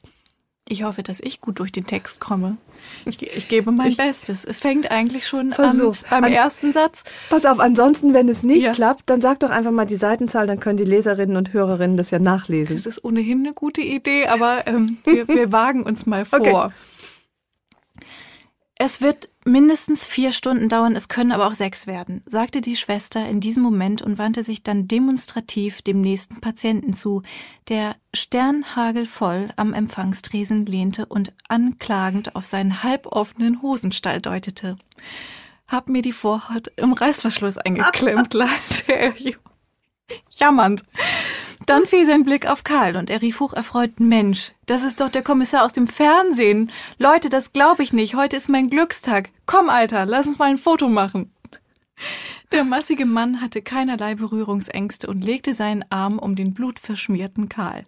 Ich 0.71 0.85
hoffe, 0.85 1.03
dass 1.03 1.21
ich 1.21 1.41
gut 1.41 1.59
durch 1.61 1.73
den 1.73 1.87
Text 1.87 2.21
komme. 2.21 2.59
Ich, 3.07 3.23
ich 3.23 3.49
gebe 3.49 3.73
mein 3.73 3.89
ich, 3.89 3.97
Bestes. 3.97 4.45
Es 4.45 4.61
fängt 4.61 4.91
eigentlich 4.91 5.27
schon 5.27 5.53
Versuch's. 5.53 6.03
an, 6.05 6.11
beim 6.11 6.25
an, 6.25 6.33
ersten 6.33 6.73
Satz. 6.73 7.05
Pass 7.31 7.47
auf, 7.47 7.59
ansonsten, 7.59 8.13
wenn 8.15 8.29
es 8.29 8.43
nicht 8.43 8.65
ja. 8.65 8.73
klappt, 8.73 9.05
dann 9.07 9.21
sag 9.21 9.41
doch 9.41 9.51
einfach 9.51 9.71
mal 9.71 9.87
die 9.87 9.97
Seitenzahl, 9.97 10.47
dann 10.47 10.61
können 10.61 10.77
die 10.77 10.85
Leserinnen 10.85 11.37
und 11.37 11.53
Hörerinnen 11.53 11.97
das 11.97 12.11
ja 12.11 12.19
nachlesen. 12.19 12.77
Das 12.77 12.87
ist 12.87 13.03
ohnehin 13.05 13.41
eine 13.41 13.55
gute 13.55 13.81
Idee, 13.81 14.27
aber 14.27 14.67
ähm, 14.67 14.99
wir, 15.05 15.27
wir 15.27 15.53
wagen 15.53 15.85
uns 15.85 16.07
mal 16.07 16.25
vor. 16.25 16.41
Okay. 16.41 16.71
Es 18.81 19.01
wird 19.01 19.29
mindestens 19.45 20.07
vier 20.07 20.31
Stunden 20.31 20.69
dauern, 20.69 20.95
es 20.95 21.09
können 21.09 21.33
aber 21.33 21.49
auch 21.49 21.55
sechs 21.55 21.89
werden, 21.89 22.23
sagte 22.27 22.61
die 22.61 22.77
Schwester 22.77 23.29
in 23.29 23.41
diesem 23.41 23.61
Moment 23.61 24.03
und 24.03 24.19
wandte 24.19 24.45
sich 24.45 24.63
dann 24.63 24.87
demonstrativ 24.87 25.83
dem 25.83 26.01
nächsten 26.01 26.41
Patienten 26.41 26.93
zu, 26.93 27.23
der 27.69 27.97
sternhagelvoll 28.15 29.49
am 29.57 29.75
Empfangstresen 29.75 30.65
lehnte 30.65 31.07
und 31.07 31.33
anklagend 31.49 32.37
auf 32.37 32.47
seinen 32.47 32.85
halboffenen 32.85 33.63
Hosenstall 33.63 34.21
deutete. 34.21 34.77
Hab 35.67 35.89
mir 35.89 36.03
die 36.03 36.13
Vorhaut 36.13 36.69
im 36.77 36.93
Reißverschluss 36.93 37.59
eingeklemmt, 37.59 38.33
lachte 38.35 38.93
er 38.95 39.13
jammernd. 40.31 40.85
Dann 41.69 41.85
fiel 41.85 42.07
sein 42.07 42.25
Blick 42.25 42.47
auf 42.47 42.65
Karl 42.65 42.97
und 42.97 43.11
er 43.11 43.21
rief 43.21 43.41
hocherfreut, 43.41 44.01
Mensch, 44.01 44.53
das 44.65 44.83
ist 44.83 45.03
doch 45.03 45.11
der 45.11 45.23
Kommissar 45.23 45.67
aus 45.67 45.75
dem 45.75 45.87
Fernsehen. 45.87 46.73
Leute, 46.97 47.29
das 47.29 47.53
glaube 47.53 47.83
ich 47.83 47.93
nicht. 47.93 48.15
Heute 48.15 48.39
ist 48.39 48.49
mein 48.49 48.71
Glückstag. 48.71 49.29
Komm, 49.45 49.69
Alter, 49.69 50.07
lass 50.07 50.27
uns 50.27 50.39
mal 50.39 50.49
ein 50.49 50.57
Foto 50.57 50.89
machen. 50.89 51.31
Der 52.53 52.65
massige 52.65 53.05
Mann 53.05 53.43
hatte 53.43 53.61
keinerlei 53.61 54.15
Berührungsängste 54.15 55.09
und 55.09 55.23
legte 55.23 55.53
seinen 55.53 55.85
Arm 55.91 56.19
um 56.19 56.37
den 56.37 56.55
blutverschmierten 56.55 57.51
Karl. 57.51 57.85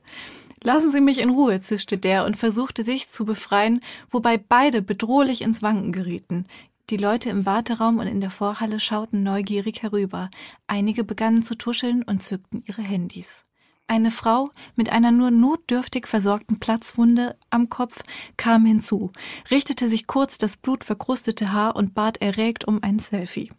Lassen 0.62 0.93
Sie 0.93 1.01
mich 1.01 1.19
in 1.19 1.31
Ruhe, 1.31 1.62
zischte 1.62 1.97
der 1.97 2.27
und 2.27 2.37
versuchte 2.37 2.83
sich 2.83 3.09
zu 3.09 3.25
befreien, 3.25 3.81
wobei 4.11 4.37
beide 4.37 4.83
bedrohlich 4.83 5.40
ins 5.40 5.62
Wanken 5.62 5.93
gerieten. 5.93 6.45
Die 6.90 6.99
Leute 6.99 7.31
im 7.31 7.47
Warteraum 7.47 7.99
und 7.99 8.09
in 8.09 8.21
der 8.21 8.31
Vorhalle 8.31 8.79
schauten 8.79 9.23
neugierig 9.23 9.81
herüber. 9.81 10.29
Einige 10.66 11.03
begannen 11.03 11.43
zu 11.43 11.55
tuscheln 11.55 12.03
und 12.03 12.23
zückten 12.23 12.62
ihre 12.66 12.83
Handys. 12.83 13.47
Eine 13.90 14.12
Frau 14.12 14.53
mit 14.76 14.92
einer 14.92 15.11
nur 15.11 15.33
notdürftig 15.33 16.07
versorgten 16.07 16.61
Platzwunde 16.61 17.35
am 17.50 17.70
Kopf 17.70 18.05
kam 18.37 18.64
hinzu, 18.64 19.11
richtete 19.50 19.88
sich 19.88 20.07
kurz 20.07 20.38
das 20.38 20.57
blutverkrustete 20.57 21.53
Haar 21.53 21.74
und 21.74 21.92
bat 21.92 22.22
erregt 22.22 22.64
um 22.64 22.85
ein 22.85 23.00
Selfie. 23.00 23.50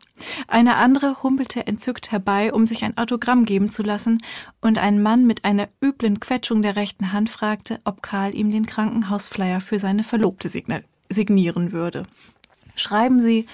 Eine 0.48 0.78
andere 0.78 1.22
humpelte 1.22 1.68
entzückt 1.68 2.14
herbei, 2.14 2.54
um 2.54 2.66
sich 2.66 2.86
ein 2.86 2.98
Autogramm 2.98 3.44
geben 3.44 3.70
zu 3.70 3.84
lassen, 3.84 4.24
und 4.62 4.78
ein 4.78 5.04
Mann 5.04 5.28
mit 5.28 5.44
einer 5.44 5.68
üblen 5.84 6.22
Quetschung 6.22 6.62
der 6.62 6.78
rechten 6.78 7.12
Hand 7.12 7.30
fragte, 7.30 7.82
ob 7.84 8.02
Karl 8.02 8.34
ihm 8.34 8.52
den 8.52 8.66
Krankenhausflyer 8.66 9.60
für 9.60 9.80
seine 9.80 10.06
Verlobte 10.06 10.48
signieren 11.10 11.74
würde. 11.74 12.04
Schreiben 12.78 13.20
Sie 13.20 13.48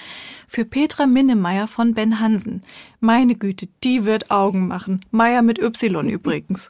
für 0.48 0.66
Petra 0.66 1.06
Minnemeyer 1.06 1.68
von 1.68 1.94
Ben 1.94 2.20
Hansen. 2.20 2.64
Meine 3.00 3.36
Güte, 3.36 3.68
die 3.84 4.06
wird 4.06 4.32
Augen 4.32 4.68
machen. 4.68 5.02
Meier 5.12 5.42
mit 5.42 5.60
Y 5.60 6.10
übrigens. 6.10 6.70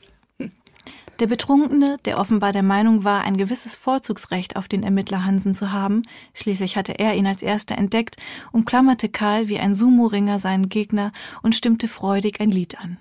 Der 1.20 1.28
Betrunkene, 1.28 1.98
der 2.06 2.20
offenbar 2.20 2.52
der 2.52 2.62
Meinung 2.62 3.04
war, 3.04 3.24
ein 3.24 3.38
gewisses 3.38 3.76
Vorzugsrecht 3.76 4.56
auf 4.56 4.68
den 4.68 4.84
Ermittler 4.84 5.26
Hansen 5.26 5.56
zu 5.56 5.72
haben, 5.72 6.04
schließlich 6.36 6.78
hatte 6.78 7.00
er 7.00 7.16
ihn 7.16 7.26
als 7.26 7.42
erster 7.42 7.76
entdeckt, 7.76 8.18
umklammerte 8.52 9.10
Karl 9.10 9.48
wie 9.48 9.58
ein 9.58 9.74
Sumo-Ringer 9.74 10.40
seinen 10.40 10.70
Gegner 10.70 11.12
und 11.42 11.56
stimmte 11.56 11.88
freudig 11.88 12.40
ein 12.40 12.52
Lied 12.52 12.80
an. 12.80 12.98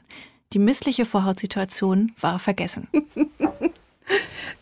Die 0.55 0.59
missliche 0.59 1.05
Vorhautsituation 1.05 2.12
war 2.21 2.39
vergessen. 2.39 2.89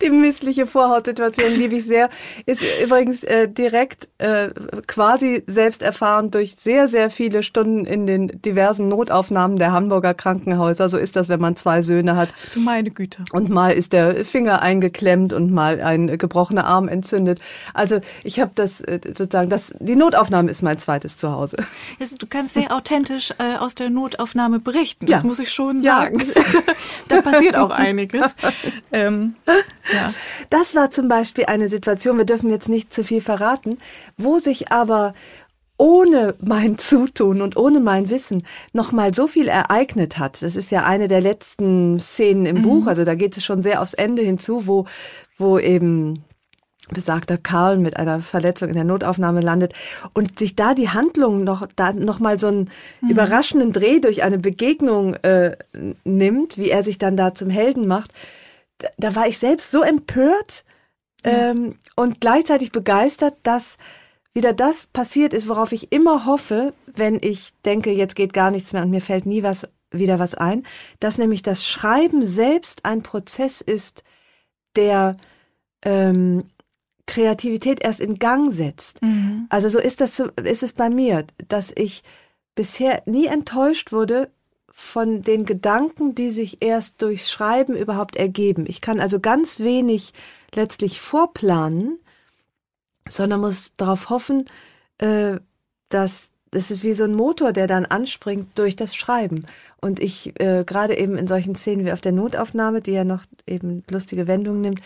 Die 0.02 0.10
missliche 0.10 0.66
Vorhautsituation 0.66 1.52
liebe 1.52 1.76
ich 1.76 1.86
sehr. 1.86 2.10
Ist 2.46 2.62
übrigens 2.82 3.22
äh, 3.22 3.48
direkt 3.48 4.08
äh, 4.18 4.50
quasi 4.86 5.42
selbst 5.46 5.82
erfahren 5.82 6.30
durch 6.30 6.56
sehr, 6.58 6.88
sehr 6.88 7.10
viele 7.10 7.42
Stunden 7.42 7.84
in 7.84 8.06
den 8.06 8.40
diversen 8.42 8.88
Notaufnahmen 8.88 9.58
der 9.58 9.72
Hamburger 9.72 10.14
Krankenhäuser. 10.14 10.88
So 10.88 10.98
ist 10.98 11.16
das, 11.16 11.28
wenn 11.28 11.40
man 11.40 11.56
zwei 11.56 11.82
Söhne 11.82 12.16
hat. 12.16 12.30
Meine 12.54 12.90
Güte. 12.90 13.24
Und 13.32 13.48
mal 13.48 13.72
ist 13.72 13.92
der 13.92 14.24
Finger 14.24 14.62
eingeklemmt 14.62 15.32
und 15.32 15.52
mal 15.52 15.80
ein 15.80 16.18
gebrochener 16.18 16.66
Arm 16.66 16.88
entzündet. 16.88 17.40
Also 17.72 18.00
ich 18.24 18.40
habe 18.40 18.52
das 18.54 18.80
äh, 18.80 19.00
sozusagen, 19.06 19.48
das, 19.48 19.74
die 19.78 19.96
Notaufnahme 19.96 20.50
ist 20.50 20.62
mein 20.62 20.78
zweites 20.78 21.16
Zuhause. 21.16 21.56
Du 22.18 22.26
kannst 22.26 22.54
sehr 22.54 22.74
authentisch 22.74 23.32
äh, 23.38 23.56
aus 23.58 23.74
der 23.74 23.90
Notaufnahme 23.90 24.58
berichten. 24.58 25.06
Das 25.06 25.22
ja. 25.22 25.26
muss 25.26 25.38
ich 25.38 25.52
schon 25.52 25.82
sagen. 25.82 26.20
Ja. 26.20 26.42
da 27.08 27.22
passiert 27.22 27.56
auch 27.56 27.70
einiges. 27.70 28.34
Ähm, 28.92 29.33
ja. 29.92 30.12
Das 30.50 30.74
war 30.74 30.90
zum 30.90 31.08
Beispiel 31.08 31.46
eine 31.46 31.68
Situation, 31.68 32.18
wir 32.18 32.24
dürfen 32.24 32.50
jetzt 32.50 32.68
nicht 32.68 32.92
zu 32.92 33.04
viel 33.04 33.20
verraten, 33.20 33.78
wo 34.16 34.38
sich 34.38 34.70
aber 34.72 35.12
ohne 35.76 36.34
mein 36.40 36.78
Zutun 36.78 37.42
und 37.42 37.56
ohne 37.56 37.80
mein 37.80 38.10
Wissen 38.10 38.44
nochmal 38.72 39.14
so 39.14 39.26
viel 39.26 39.48
ereignet 39.48 40.18
hat. 40.18 40.42
Das 40.42 40.56
ist 40.56 40.70
ja 40.70 40.84
eine 40.84 41.08
der 41.08 41.20
letzten 41.20 41.98
Szenen 41.98 42.46
im 42.46 42.58
mhm. 42.58 42.62
Buch, 42.62 42.86
also 42.86 43.04
da 43.04 43.14
geht 43.14 43.36
es 43.36 43.44
schon 43.44 43.62
sehr 43.62 43.82
aufs 43.82 43.94
Ende 43.94 44.22
hinzu, 44.22 44.66
wo, 44.66 44.86
wo 45.38 45.58
eben 45.58 46.24
besagter 46.90 47.38
Karl 47.38 47.78
mit 47.78 47.96
einer 47.96 48.20
Verletzung 48.20 48.68
in 48.68 48.74
der 48.74 48.84
Notaufnahme 48.84 49.40
landet 49.40 49.72
und 50.12 50.38
sich 50.38 50.54
da 50.54 50.74
die 50.74 50.90
Handlung 50.90 51.42
noch 51.42 51.66
da 51.76 51.94
noch 51.94 52.18
mal 52.18 52.38
so 52.38 52.48
einen 52.48 52.70
mhm. 53.00 53.10
überraschenden 53.10 53.72
Dreh 53.72 54.00
durch 54.00 54.22
eine 54.22 54.38
Begegnung 54.38 55.14
äh, 55.14 55.56
nimmt, 56.04 56.58
wie 56.58 56.68
er 56.68 56.82
sich 56.82 56.98
dann 56.98 57.16
da 57.16 57.34
zum 57.34 57.48
Helden 57.48 57.86
macht 57.86 58.12
da, 58.78 58.88
da 58.96 59.14
war 59.14 59.26
ich 59.26 59.38
selbst 59.38 59.70
so 59.70 59.82
empört 59.82 60.64
ja. 61.24 61.50
ähm, 61.50 61.78
und 61.96 62.20
gleichzeitig 62.20 62.72
begeistert, 62.72 63.34
dass 63.42 63.78
wieder 64.34 64.52
das 64.52 64.86
passiert 64.86 65.32
ist, 65.32 65.48
worauf 65.48 65.72
ich 65.72 65.92
immer 65.92 66.26
hoffe, 66.26 66.74
wenn 66.86 67.18
ich 67.22 67.52
denke, 67.64 67.92
jetzt 67.92 68.16
geht 68.16 68.32
gar 68.32 68.50
nichts 68.50 68.72
mehr 68.72 68.82
und 68.82 68.90
mir 68.90 69.00
fällt 69.00 69.26
nie 69.26 69.42
was 69.42 69.68
wieder 69.90 70.18
was 70.18 70.34
ein, 70.34 70.66
dass 70.98 71.18
nämlich 71.18 71.42
das 71.42 71.64
Schreiben 71.64 72.26
selbst 72.26 72.84
ein 72.84 73.02
Prozess 73.02 73.60
ist, 73.60 74.02
der 74.74 75.16
ähm, 75.82 76.44
Kreativität 77.06 77.82
erst 77.82 78.00
in 78.00 78.18
Gang 78.18 78.52
setzt. 78.52 79.02
Mhm. 79.02 79.46
Also 79.50 79.68
so 79.68 79.78
ist 79.78 80.00
das, 80.00 80.16
so 80.16 80.30
ist 80.42 80.62
es 80.62 80.72
bei 80.72 80.90
mir, 80.90 81.24
dass 81.48 81.72
ich 81.76 82.02
bisher 82.54 83.02
nie 83.06 83.26
enttäuscht 83.26 83.92
wurde, 83.92 84.30
von 84.76 85.22
den 85.22 85.44
Gedanken, 85.44 86.16
die 86.16 86.30
sich 86.30 86.58
erst 86.60 87.00
durchs 87.00 87.30
Schreiben 87.30 87.76
überhaupt 87.76 88.16
ergeben. 88.16 88.64
Ich 88.66 88.80
kann 88.80 88.98
also 88.98 89.20
ganz 89.20 89.60
wenig 89.60 90.12
letztlich 90.52 91.00
vorplanen, 91.00 92.00
sondern 93.08 93.40
muss 93.40 93.72
darauf 93.76 94.10
hoffen, 94.10 94.46
äh, 94.98 95.38
dass 95.88 96.30
das 96.50 96.70
ist 96.70 96.84
wie 96.84 96.92
so 96.92 97.04
ein 97.04 97.14
Motor, 97.14 97.52
der 97.52 97.66
dann 97.66 97.84
anspringt 97.84 98.56
durch 98.58 98.76
das 98.76 98.94
Schreiben. 98.94 99.46
Und 99.80 100.00
ich 100.00 100.38
äh, 100.40 100.64
gerade 100.64 100.96
eben 100.96 101.18
in 101.18 101.26
solchen 101.26 101.56
Szenen 101.56 101.84
wie 101.84 101.92
auf 101.92 102.00
der 102.00 102.12
Notaufnahme, 102.12 102.80
die 102.80 102.92
ja 102.92 103.04
noch 103.04 103.24
eben 103.46 103.82
lustige 103.90 104.26
Wendungen 104.26 104.60
nimmt, 104.60 104.80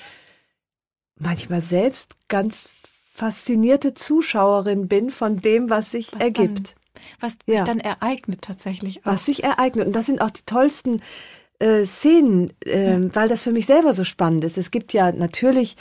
manchmal 1.16 1.60
selbst 1.60 2.16
ganz 2.28 2.70
faszinierte 3.12 3.94
Zuschauerin 3.94 4.88
bin 4.88 5.10
von 5.10 5.40
dem, 5.40 5.70
was 5.70 5.90
sich 5.90 6.12
was 6.12 6.20
ergibt. 6.20 6.74
Was 7.20 7.36
ja. 7.46 7.56
sich 7.56 7.64
dann 7.64 7.80
ereignet 7.80 8.42
tatsächlich. 8.42 9.00
Auch. 9.00 9.12
Was 9.12 9.26
sich 9.26 9.44
ereignet. 9.44 9.86
Und 9.86 9.96
das 9.96 10.06
sind 10.06 10.20
auch 10.20 10.30
die 10.30 10.44
tollsten 10.46 11.02
äh, 11.58 11.84
Szenen, 11.84 12.52
äh, 12.64 12.92
ja. 12.92 13.14
weil 13.14 13.28
das 13.28 13.42
für 13.42 13.52
mich 13.52 13.66
selber 13.66 13.92
so 13.92 14.04
spannend 14.04 14.44
ist. 14.44 14.58
Es 14.58 14.70
gibt 14.70 14.92
ja 14.92 15.12
natürlich 15.12 15.76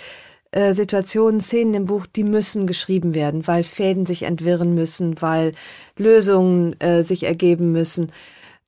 äh, 0.52 0.74
Situationen, 0.74 1.42
Szenen 1.42 1.74
im 1.74 1.86
Buch, 1.86 2.06
die 2.08 2.24
müssen 2.24 2.68
geschrieben 2.68 3.14
werden, 3.14 3.48
weil 3.48 3.64
Fäden 3.64 4.06
sich 4.06 4.24
entwirren 4.24 4.74
müssen, 4.74 5.22
weil 5.22 5.54
Lösungen 5.98 6.80
äh, 6.80 7.04
sich 7.04 7.24
ergeben 7.24 7.72
müssen. 7.72 8.12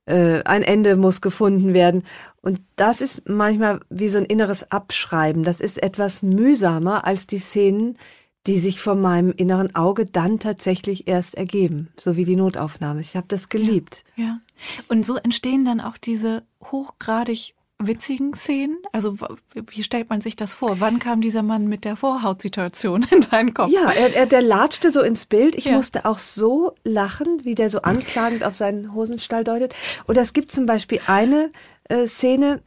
Äh, 0.06 0.42
ein 0.44 0.62
Ende 0.62 0.96
muss 0.96 1.20
gefunden 1.20 1.72
werden. 1.72 2.04
Und 2.42 2.60
das 2.76 3.00
ist 3.00 3.28
manchmal 3.28 3.80
wie 3.90 4.08
so 4.08 4.18
ein 4.18 4.24
inneres 4.24 4.70
Abschreiben. 4.70 5.42
Das 5.42 5.60
ist 5.60 5.82
etwas 5.82 6.22
mühsamer 6.22 7.06
als 7.06 7.26
die 7.26 7.38
Szenen, 7.38 7.98
die 8.46 8.58
sich 8.58 8.80
von 8.80 9.00
meinem 9.00 9.32
inneren 9.32 9.74
Auge 9.74 10.06
dann 10.06 10.38
tatsächlich 10.38 11.06
erst 11.06 11.34
ergeben, 11.34 11.88
so 11.98 12.16
wie 12.16 12.24
die 12.24 12.36
Notaufnahme. 12.36 13.00
Ich 13.00 13.16
habe 13.16 13.26
das 13.28 13.48
geliebt. 13.48 14.04
Ja, 14.16 14.24
ja. 14.24 14.40
Und 14.88 15.04
so 15.04 15.16
entstehen 15.16 15.64
dann 15.64 15.80
auch 15.80 15.98
diese 15.98 16.42
hochgradig 16.62 17.54
witzigen 17.80 18.34
Szenen? 18.34 18.78
Also 18.92 19.16
wie 19.54 19.82
stellt 19.82 20.10
man 20.10 20.20
sich 20.20 20.36
das 20.36 20.54
vor? 20.54 20.80
Wann 20.80 20.98
kam 20.98 21.20
dieser 21.20 21.42
Mann 21.42 21.66
mit 21.66 21.84
der 21.84 21.96
Vorhautsituation 21.96 23.06
in 23.10 23.22
deinen 23.22 23.54
Kopf? 23.54 23.72
Ja, 23.72 23.90
er, 23.90 24.14
er 24.14 24.26
der 24.26 24.42
latschte 24.42 24.92
so 24.92 25.00
ins 25.00 25.26
Bild. 25.26 25.54
Ich 25.54 25.64
ja. 25.64 25.72
musste 25.72 26.04
auch 26.04 26.18
so 26.18 26.74
lachen, 26.84 27.44
wie 27.44 27.54
der 27.54 27.70
so 27.70 27.82
anklagend 27.82 28.44
auf 28.44 28.54
seinen 28.54 28.94
Hosenstall 28.94 29.44
deutet. 29.44 29.74
Und 30.06 30.16
es 30.16 30.32
gibt 30.32 30.52
zum 30.52 30.66
Beispiel 30.66 31.00
eine 31.06 31.50
äh, 31.88 32.06
Szene, 32.06 32.62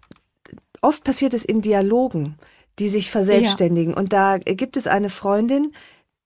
oft 0.82 1.04
passiert 1.04 1.34
es 1.34 1.46
in 1.46 1.62
Dialogen 1.62 2.36
die 2.80 2.90
sich 2.90 3.12
verselbstständigen. 3.12 3.94
Ja. 3.94 3.98
Und 3.98 4.14
da 4.14 4.38
gibt 4.38 4.78
es 4.78 4.88
eine 4.88 5.10
Freundin, 5.10 5.74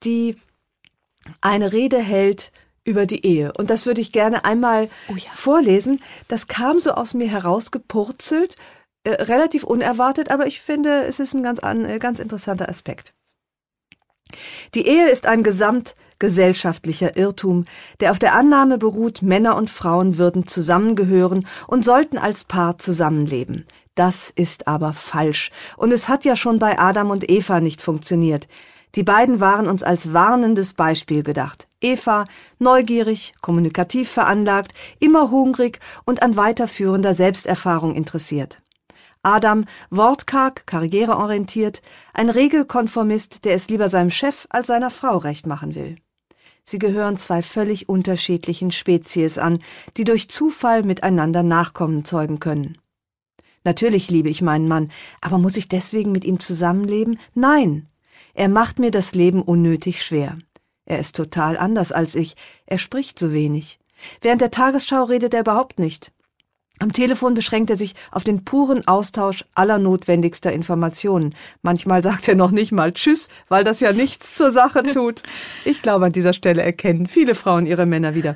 die 0.03 0.35
eine 1.41 1.73
Rede 1.73 1.99
hält 1.99 2.51
über 2.83 3.05
die 3.05 3.25
Ehe. 3.25 3.51
Und 3.57 3.69
das 3.69 3.85
würde 3.85 4.01
ich 4.01 4.11
gerne 4.11 4.45
einmal 4.45 4.89
oh 5.09 5.15
ja. 5.15 5.29
vorlesen. 5.33 6.01
Das 6.29 6.47
kam 6.47 6.79
so 6.79 6.91
aus 6.91 7.13
mir 7.13 7.27
herausgepurzelt, 7.27 8.55
äh, 9.03 9.11
relativ 9.23 9.63
unerwartet, 9.63 10.31
aber 10.31 10.47
ich 10.47 10.61
finde, 10.61 11.03
es 11.03 11.19
ist 11.19 11.33
ein 11.33 11.43
ganz, 11.43 11.59
ein 11.59 11.85
äh, 11.85 11.99
ganz 11.99 12.19
interessanter 12.19 12.69
Aspekt. 12.69 13.13
Die 14.73 14.87
Ehe 14.87 15.09
ist 15.09 15.25
ein 15.25 15.43
gesamtgesellschaftlicher 15.43 17.15
Irrtum, 17.17 17.65
der 17.99 18.11
auf 18.11 18.19
der 18.19 18.33
Annahme 18.33 18.77
beruht, 18.77 19.21
Männer 19.21 19.55
und 19.55 19.69
Frauen 19.69 20.17
würden 20.17 20.47
zusammengehören 20.47 21.47
und 21.67 21.85
sollten 21.85 22.17
als 22.17 22.43
Paar 22.43 22.77
zusammenleben. 22.77 23.65
Das 23.97 24.29
ist 24.29 24.67
aber 24.67 24.93
falsch. 24.93 25.49
Und 25.75 25.91
es 25.91 26.07
hat 26.07 26.23
ja 26.23 26.35
schon 26.35 26.59
bei 26.59 26.77
Adam 26.77 27.09
und 27.09 27.31
Eva 27.31 27.59
nicht 27.59 27.81
funktioniert. 27.81 28.47
Die 28.93 29.01
beiden 29.01 29.39
waren 29.39 29.67
uns 29.67 29.81
als 29.81 30.13
warnendes 30.13 30.75
Beispiel 30.75 31.23
gedacht. 31.23 31.67
Eva, 31.81 32.25
neugierig, 32.59 33.33
kommunikativ 33.41 34.11
veranlagt, 34.11 34.75
immer 34.99 35.31
hungrig 35.31 35.79
und 36.05 36.21
an 36.21 36.37
weiterführender 36.37 37.15
Selbsterfahrung 37.15 37.95
interessiert. 37.95 38.61
Adam, 39.23 39.65
wortkarg, 39.89 40.67
karriereorientiert, 40.67 41.81
ein 42.13 42.29
Regelkonformist, 42.29 43.45
der 43.45 43.55
es 43.55 43.67
lieber 43.67 43.89
seinem 43.89 44.11
Chef 44.11 44.45
als 44.51 44.67
seiner 44.67 44.91
Frau 44.91 45.17
recht 45.17 45.47
machen 45.47 45.73
will. 45.73 45.95
Sie 46.63 46.77
gehören 46.77 47.17
zwei 47.17 47.41
völlig 47.41 47.89
unterschiedlichen 47.89 48.69
Spezies 48.69 49.39
an, 49.39 49.57
die 49.97 50.03
durch 50.03 50.29
Zufall 50.29 50.83
miteinander 50.83 51.41
Nachkommen 51.41 52.05
zeugen 52.05 52.39
können. 52.39 52.77
Natürlich 53.67 54.09
liebe 54.09 54.29
ich 54.29 54.41
meinen 54.41 54.69
Mann, 54.69 54.91
aber 55.19 55.39
muss 55.39 55.57
ich 55.57 55.67
deswegen 55.67 56.13
mit 56.13 56.23
ihm 56.23 56.39
zusammenleben? 56.39 57.19
Nein. 57.33 57.89
Er 58.33 58.47
macht 58.47 58.79
mir 58.79 58.91
das 58.91 59.13
Leben 59.13 59.41
unnötig 59.41 60.05
schwer. 60.05 60.37
Er 60.85 60.99
ist 60.99 61.17
total 61.17 61.57
anders 61.57 61.91
als 61.91 62.15
ich. 62.15 62.37
Er 62.65 62.77
spricht 62.77 63.19
so 63.19 63.33
wenig. 63.33 63.77
Während 64.21 64.39
der 64.39 64.51
Tagesschau 64.51 65.03
redet 65.03 65.33
er 65.33 65.41
überhaupt 65.41 65.79
nicht. 65.79 66.13
Am 66.79 66.93
Telefon 66.93 67.33
beschränkt 67.33 67.69
er 67.71 67.75
sich 67.75 67.95
auf 68.11 68.23
den 68.23 68.45
puren 68.45 68.87
Austausch 68.87 69.45
aller 69.55 69.79
notwendigster 69.79 70.51
Informationen. 70.51 71.33
Manchmal 71.63 72.03
sagt 72.03 72.27
er 72.27 72.35
noch 72.35 72.51
nicht 72.51 72.71
mal 72.71 72.93
Tschüss, 72.93 73.29
weil 73.49 73.63
das 73.63 73.79
ja 73.79 73.93
nichts 73.93 74.35
zur 74.35 74.51
Sache 74.51 74.83
tut. 74.93 75.23
Ich 75.65 75.81
glaube, 75.81 76.05
an 76.05 76.11
dieser 76.11 76.33
Stelle 76.33 76.61
erkennen 76.61 77.07
viele 77.07 77.33
Frauen 77.33 77.65
ihre 77.65 77.85
Männer 77.85 78.13
wieder. 78.13 78.35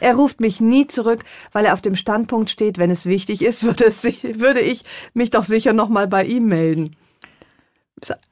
Er 0.00 0.14
ruft 0.14 0.40
mich 0.40 0.60
nie 0.60 0.86
zurück, 0.86 1.24
weil 1.52 1.66
er 1.66 1.74
auf 1.74 1.82
dem 1.82 1.96
Standpunkt 1.96 2.50
steht, 2.50 2.78
wenn 2.78 2.90
es 2.90 3.04
wichtig 3.04 3.42
ist, 3.42 3.62
würde, 3.64 3.84
es, 3.84 4.04
würde 4.04 4.60
ich 4.60 4.84
mich 5.12 5.30
doch 5.30 5.44
sicher 5.44 5.72
noch 5.72 5.88
mal 5.88 6.08
bei 6.08 6.24
ihm 6.24 6.46
melden. 6.46 6.96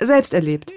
Selbst 0.01 0.33
erlebt. 0.33 0.73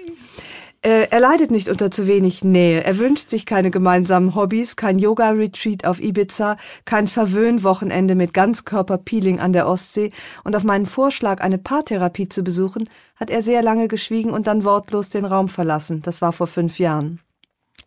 Äh, 0.84 1.08
er 1.10 1.20
leidet 1.20 1.50
nicht 1.50 1.70
unter 1.70 1.90
zu 1.90 2.06
wenig 2.06 2.44
Nähe. 2.44 2.84
Er 2.84 2.98
wünscht 2.98 3.30
sich 3.30 3.46
keine 3.46 3.70
gemeinsamen 3.70 4.34
Hobbys, 4.34 4.76
kein 4.76 4.98
Yoga-Retreat 4.98 5.86
auf 5.86 5.98
Ibiza, 5.98 6.58
kein 6.84 7.08
Verwöhnwochenende 7.08 8.14
mit 8.14 8.34
Ganzkörper-Peeling 8.34 9.40
an 9.40 9.54
der 9.54 9.66
Ostsee. 9.66 10.12
Und 10.44 10.54
auf 10.54 10.62
meinen 10.62 10.84
Vorschlag, 10.84 11.40
eine 11.40 11.56
Paartherapie 11.56 12.28
zu 12.28 12.44
besuchen, 12.44 12.90
hat 13.16 13.30
er 13.30 13.40
sehr 13.40 13.62
lange 13.62 13.88
geschwiegen 13.88 14.30
und 14.30 14.46
dann 14.46 14.62
wortlos 14.62 15.08
den 15.08 15.24
Raum 15.24 15.48
verlassen. 15.48 16.02
Das 16.02 16.20
war 16.20 16.34
vor 16.34 16.46
fünf 16.46 16.78
Jahren. 16.78 17.20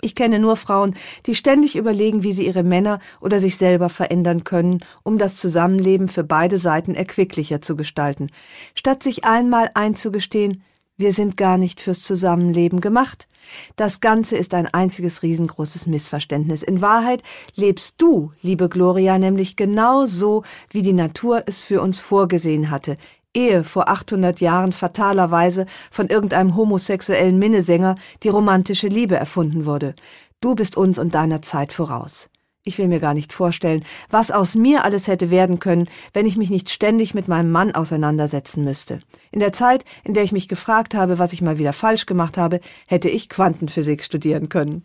Ich 0.02 0.16
kenne 0.16 0.40
nur 0.40 0.56
Frauen, 0.56 0.96
die 1.28 1.36
ständig 1.36 1.76
überlegen, 1.76 2.24
wie 2.24 2.34
sie 2.34 2.48
ihre 2.48 2.64
Männer 2.64 3.00
oder 3.22 3.40
sich 3.40 3.58
selber 3.58 3.90
verändern 3.90 4.44
können, 4.44 4.80
um 5.04 5.20
das 5.20 5.38
Zusammenleben 5.38 6.08
für 6.08 6.24
beide 6.24 6.58
Seiten 6.58 6.96
erquicklicher 6.96 7.62
zu 7.62 7.76
gestalten, 7.76 8.32
statt 8.74 9.04
sich 9.04 9.24
einmal 9.24 9.70
einzugestehen, 9.76 10.64
wir 10.98 11.14
sind 11.14 11.38
gar 11.38 11.58
nicht 11.58 11.80
fürs 11.80 12.02
Zusammenleben 12.02 12.82
gemacht. 12.82 13.28
Das 13.76 14.02
Ganze 14.02 14.36
ist 14.36 14.54
ein 14.54 14.68
einziges 14.68 15.24
riesengroßes 15.24 15.88
Missverständnis. 15.88 16.64
In 16.64 16.82
Wahrheit 16.82 17.24
lebst 17.56 17.96
du, 18.02 18.34
liebe 18.42 18.68
Gloria, 18.68 19.18
nämlich 19.18 19.56
genau 19.56 20.06
so, 20.06 20.44
wie 20.70 20.82
die 20.82 20.94
Natur 20.94 21.44
es 21.46 21.62
für 21.62 21.82
uns 21.82 22.00
vorgesehen 22.00 22.72
hatte, 22.72 22.98
ehe 23.34 23.64
vor 23.64 23.88
800 23.88 24.42
Jahren 24.42 24.74
fatalerweise 24.74 25.68
von 25.92 26.08
irgendeinem 26.08 26.56
homosexuellen 26.56 27.38
Minnesänger 27.38 27.96
die 28.24 28.30
romantische 28.30 28.88
Liebe 28.88 29.16
erfunden 29.16 29.66
wurde. 29.66 29.96
Du 30.42 30.56
bist 30.56 30.76
uns 30.76 31.00
und 31.00 31.14
deiner 31.14 31.42
Zeit 31.42 31.72
voraus. 31.72 32.30
Ich 32.68 32.78
will 32.78 32.90
mir 32.90 33.00
gar 33.00 33.14
nicht 33.14 33.32
vorstellen, 33.32 33.86
was 34.10 34.30
aus 34.30 34.54
mir 34.54 34.84
alles 34.84 35.08
hätte 35.08 35.32
werden 35.32 35.60
können, 35.60 35.88
wenn 36.12 36.26
ich 36.26 36.36
mich 36.36 36.50
nicht 36.50 36.70
ständig 36.70 37.14
mit 37.14 37.30
meinem 37.30 37.50
Mann 37.50 37.74
auseinandersetzen 37.74 38.66
müsste. 38.66 39.00
In 39.32 39.40
der 39.40 39.54
Zeit, 39.54 39.86
in 40.04 40.14
der 40.14 40.24
ich 40.24 40.34
mich 40.34 40.50
gefragt 40.50 40.94
habe, 40.94 41.18
was 41.18 41.32
ich 41.32 41.42
mal 41.42 41.58
wieder 41.60 41.72
falsch 41.72 42.06
gemacht 42.06 42.38
habe, 42.38 42.60
hätte 42.86 43.08
ich 43.08 43.30
Quantenphysik 43.30 44.04
studieren 44.04 44.50
können. 44.50 44.84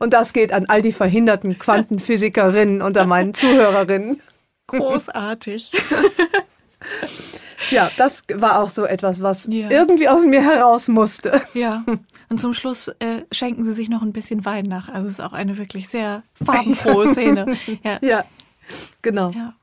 Und 0.00 0.12
das 0.14 0.32
geht 0.32 0.52
an 0.52 0.66
all 0.66 0.82
die 0.82 0.92
verhinderten 0.92 1.60
Quantenphysikerinnen 1.60 2.82
unter 2.82 3.06
meinen 3.06 3.34
Zuhörerinnen. 3.34 4.20
Großartig. 4.66 5.70
Ja, 7.70 7.90
das 7.96 8.24
war 8.34 8.60
auch 8.60 8.68
so 8.68 8.84
etwas, 8.84 9.22
was 9.22 9.46
ja. 9.50 9.70
irgendwie 9.70 10.08
aus 10.08 10.24
mir 10.24 10.42
heraus 10.42 10.88
musste. 10.88 11.42
Ja. 11.54 11.84
Und 12.28 12.40
zum 12.40 12.54
Schluss 12.54 12.88
äh, 13.00 13.24
schenken 13.32 13.64
sie 13.64 13.72
sich 13.72 13.88
noch 13.88 14.02
ein 14.02 14.12
bisschen 14.12 14.44
Wein 14.44 14.66
nach. 14.66 14.88
Also 14.88 15.06
es 15.06 15.14
ist 15.14 15.20
auch 15.20 15.32
eine 15.32 15.56
wirklich 15.58 15.88
sehr 15.88 16.22
farbenfrohe 16.34 17.08
Szene. 17.12 17.56
Ja, 17.82 17.98
ja 18.02 18.24
genau. 19.02 19.30
Ja, 19.30 19.54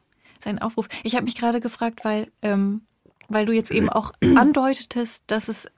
sein 0.44 0.60
Aufruf. 0.60 0.88
Ich 1.04 1.16
habe 1.16 1.26
mich 1.26 1.36
gerade 1.36 1.62
gefragt, 1.62 2.04
weil, 2.04 2.28
ähm, 2.42 2.82
weil 3.30 3.46
du 3.46 3.54
jetzt 3.54 3.72
eben 3.72 3.90
auch 3.90 4.14
andeutetest, 4.22 5.24
dass 5.28 5.48
es 5.48 5.72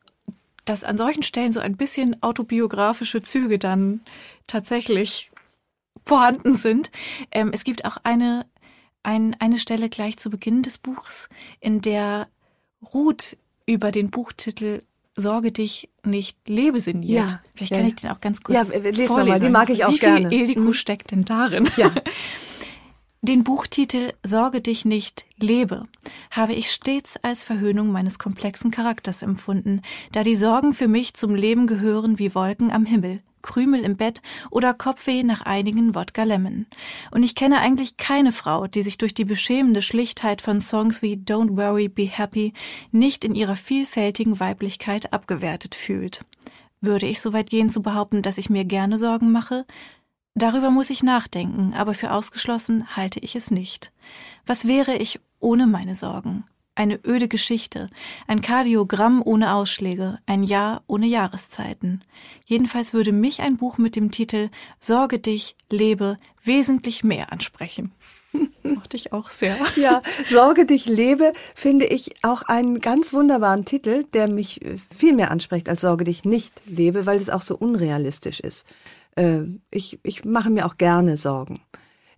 dass 0.65 0.83
an 0.83 0.97
solchen 0.97 1.23
Stellen 1.23 1.51
so 1.51 1.59
ein 1.59 1.77
bisschen 1.77 2.21
autobiografische 2.21 3.21
Züge 3.21 3.57
dann 3.57 4.01
tatsächlich 4.45 5.31
vorhanden 6.05 6.55
sind. 6.55 6.91
Ähm, 7.31 7.49
es 7.53 7.63
gibt 7.63 7.85
auch 7.85 7.97
eine 8.03 8.45
ein, 9.03 9.35
eine 9.39 9.59
Stelle 9.59 9.89
gleich 9.89 10.17
zu 10.17 10.29
Beginn 10.29 10.61
des 10.61 10.77
Buchs, 10.77 11.29
in 11.59 11.81
der 11.81 12.27
Ruth 12.93 13.37
über 13.65 13.91
den 13.91 14.09
Buchtitel 14.09 14.81
Sorge 15.15 15.51
dich 15.51 15.89
nicht, 16.05 16.37
lebe 16.47 16.79
sinniert. 16.79 17.31
Ja, 17.31 17.41
Vielleicht 17.55 17.73
kann 17.73 17.81
ja. 17.81 17.87
ich 17.87 17.95
den 17.95 18.11
auch 18.11 18.21
ganz 18.21 18.41
kurz 18.41 18.69
ja, 18.69 18.77
lesen 18.77 19.07
vorlesen. 19.07 19.27
Mal, 19.27 19.39
die 19.39 19.49
mag 19.49 19.69
ich 19.69 19.83
auch 19.83 19.91
Wie 19.91 19.97
gerne. 19.97 20.29
Wie 20.29 20.29
viel 20.29 20.41
Ildiko 20.41 20.61
mhm. 20.61 20.73
steckt 20.73 21.11
denn 21.11 21.25
darin? 21.25 21.69
Ja. 21.75 21.91
Den 23.21 23.43
Buchtitel 23.43 24.13
Sorge 24.23 24.61
dich 24.61 24.85
nicht, 24.85 25.25
lebe 25.35 25.83
habe 26.31 26.53
ich 26.53 26.71
stets 26.71 27.17
als 27.21 27.43
Verhöhnung 27.43 27.91
meines 27.91 28.17
komplexen 28.17 28.71
Charakters 28.71 29.23
empfunden, 29.23 29.81
da 30.13 30.23
die 30.23 30.35
Sorgen 30.35 30.73
für 30.73 30.87
mich 30.87 31.15
zum 31.15 31.35
Leben 31.35 31.67
gehören 31.67 32.17
wie 32.17 32.33
Wolken 32.33 32.71
am 32.71 32.85
Himmel. 32.85 33.21
Krümel 33.41 33.81
im 33.81 33.97
Bett 33.97 34.21
oder 34.51 34.73
Kopfweh 34.73 35.23
nach 35.23 35.41
einigen 35.41 35.95
Wodka 35.95 36.23
Lemon. 36.23 36.65
Und 37.11 37.23
ich 37.23 37.35
kenne 37.35 37.59
eigentlich 37.59 37.97
keine 37.97 38.31
Frau, 38.31 38.67
die 38.67 38.81
sich 38.81 38.97
durch 38.97 39.13
die 39.13 39.25
beschämende 39.25 39.81
Schlichtheit 39.81 40.41
von 40.41 40.61
Songs 40.61 41.01
wie 41.01 41.15
Don't 41.15 41.57
Worry, 41.57 41.87
Be 41.87 42.03
Happy 42.03 42.53
nicht 42.91 43.25
in 43.25 43.35
ihrer 43.35 43.55
vielfältigen 43.55 44.39
Weiblichkeit 44.39 45.13
abgewertet 45.13 45.75
fühlt. 45.75 46.25
Würde 46.81 47.07
ich 47.07 47.21
so 47.21 47.33
weit 47.33 47.49
gehen 47.49 47.69
zu 47.69 47.81
behaupten, 47.81 48.21
dass 48.21 48.37
ich 48.37 48.49
mir 48.49 48.65
gerne 48.65 48.97
Sorgen 48.97 49.31
mache? 49.31 49.65
Darüber 50.35 50.71
muss 50.71 50.89
ich 50.89 51.03
nachdenken, 51.03 51.73
aber 51.73 51.93
für 51.93 52.11
ausgeschlossen 52.11 52.95
halte 52.95 53.19
ich 53.19 53.35
es 53.35 53.51
nicht. 53.51 53.91
Was 54.45 54.67
wäre 54.67 54.95
ich 54.95 55.19
ohne 55.39 55.67
meine 55.67 55.95
Sorgen? 55.95 56.45
Eine 56.75 56.99
öde 57.05 57.27
Geschichte, 57.27 57.89
ein 58.27 58.41
Kardiogramm 58.41 59.21
ohne 59.23 59.53
Ausschläge, 59.53 60.19
ein 60.25 60.43
Jahr 60.43 60.83
ohne 60.87 61.07
Jahreszeiten. 61.07 62.01
Jedenfalls 62.45 62.93
würde 62.93 63.11
mich 63.11 63.41
ein 63.41 63.57
Buch 63.57 63.77
mit 63.77 63.95
dem 63.95 64.11
Titel 64.11 64.49
Sorge 64.79 65.19
dich, 65.19 65.55
lebe 65.69 66.17
wesentlich 66.43 67.03
mehr 67.03 67.31
ansprechen. 67.31 67.91
Mochte 68.63 68.97
ich 68.97 69.13
auch 69.13 69.29
sehr. 69.29 69.57
Ja, 69.75 70.01
Sorge 70.29 70.65
dich, 70.65 70.85
lebe 70.85 71.33
finde 71.55 71.85
ich 71.85 72.23
auch 72.23 72.43
einen 72.43 72.79
ganz 72.79 73.13
wunderbaren 73.13 73.65
Titel, 73.65 74.05
der 74.13 74.27
mich 74.27 74.63
äh, 74.63 74.77
viel 74.95 75.13
mehr 75.13 75.31
anspricht 75.31 75.69
als 75.69 75.81
Sorge 75.81 76.03
dich 76.03 76.25
nicht 76.25 76.61
lebe, 76.65 77.05
weil 77.05 77.17
es 77.19 77.29
auch 77.29 77.41
so 77.41 77.57
unrealistisch 77.57 78.39
ist. 78.39 78.65
Äh, 79.15 79.41
ich, 79.71 79.99
ich 80.03 80.25
mache 80.25 80.49
mir 80.49 80.65
auch 80.65 80.77
gerne 80.77 81.17
Sorgen. 81.17 81.61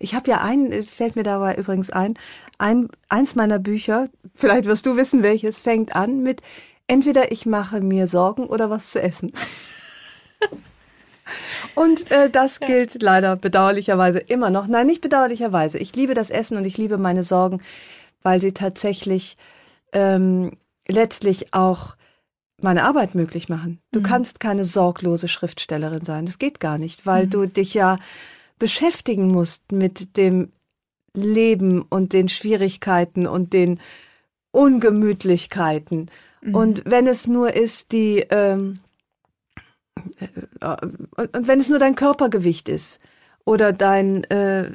Ich 0.02 0.16
habe 0.16 0.30
ja 0.30 0.42
einen, 0.42 0.72
äh, 0.72 0.84
fällt 0.84 1.16
mir 1.16 1.24
dabei 1.24 1.56
übrigens 1.56 1.90
ein, 1.90 2.16
ein, 2.58 2.90
eins 3.10 3.36
meiner 3.36 3.60
Bücher, 3.60 4.10
vielleicht 4.36 4.66
wirst 4.66 4.86
du 4.86 4.96
wissen, 4.96 5.24
welches, 5.24 5.62
fängt 5.62 5.96
an 5.96 6.22
mit 6.22 6.42
entweder 6.88 7.32
ich 7.32 7.46
mache 7.46 7.82
mir 7.82 8.08
Sorgen 8.08 8.46
oder 8.46 8.70
was 8.70 8.90
zu 8.90 9.02
essen. 9.02 9.32
Und 11.76 12.12
äh, 12.12 12.30
das 12.30 12.60
ja. 12.60 12.68
gilt 12.68 13.02
leider 13.02 13.36
bedauerlicherweise 13.36 14.20
immer 14.20 14.50
noch. 14.50 14.68
Nein, 14.68 14.88
nicht 14.88 15.02
bedauerlicherweise. 15.02 15.78
Ich 15.78 15.96
liebe 15.96 16.14
das 16.14 16.30
Essen 16.30 16.58
und 16.58 16.66
ich 16.66 16.78
liebe 16.78 16.98
meine 16.98 17.24
Sorgen, 17.24 17.62
weil 18.22 18.42
sie 18.42 18.52
tatsächlich 18.52 19.38
ähm, 19.94 20.52
letztlich 20.88 21.54
auch 21.54 21.96
meine 22.62 22.84
Arbeit 22.84 23.16
möglich 23.16 23.48
machen. 23.50 23.80
Du 23.92 24.00
mhm. 24.00 24.04
kannst 24.04 24.40
keine 24.40 24.66
sorglose 24.66 25.28
Schriftstellerin 25.28 26.04
sein. 26.04 26.26
Das 26.26 26.40
geht 26.40 26.60
gar 26.60 26.78
nicht, 26.78 27.06
weil 27.06 27.26
mhm. 27.26 27.30
du 27.30 27.46
dich 27.46 27.74
ja 27.74 27.98
beschäftigen 28.62 29.28
musst 29.28 29.72
mit 29.72 30.16
dem 30.18 30.52
Leben 31.16 31.82
und 31.82 32.14
den 32.14 32.30
Schwierigkeiten 32.30 33.26
und 33.26 33.54
den 33.54 33.80
Ungemütlichkeiten. 34.52 36.12
Mhm. 36.42 36.56
Und 36.56 36.84
wenn 36.86 37.08
es 37.08 37.26
nur 37.26 37.56
ist, 37.56 37.92
die, 37.92 38.20
ähm, 38.30 38.80
äh, 40.60 40.76
und 40.76 41.48
wenn 41.48 41.60
es 41.60 41.70
nur 41.70 41.80
dein 41.80 41.96
Körpergewicht 41.96 42.70
ist 42.70 43.00
oder 43.46 43.74
dein, 43.74 44.26
äh, 44.26 44.70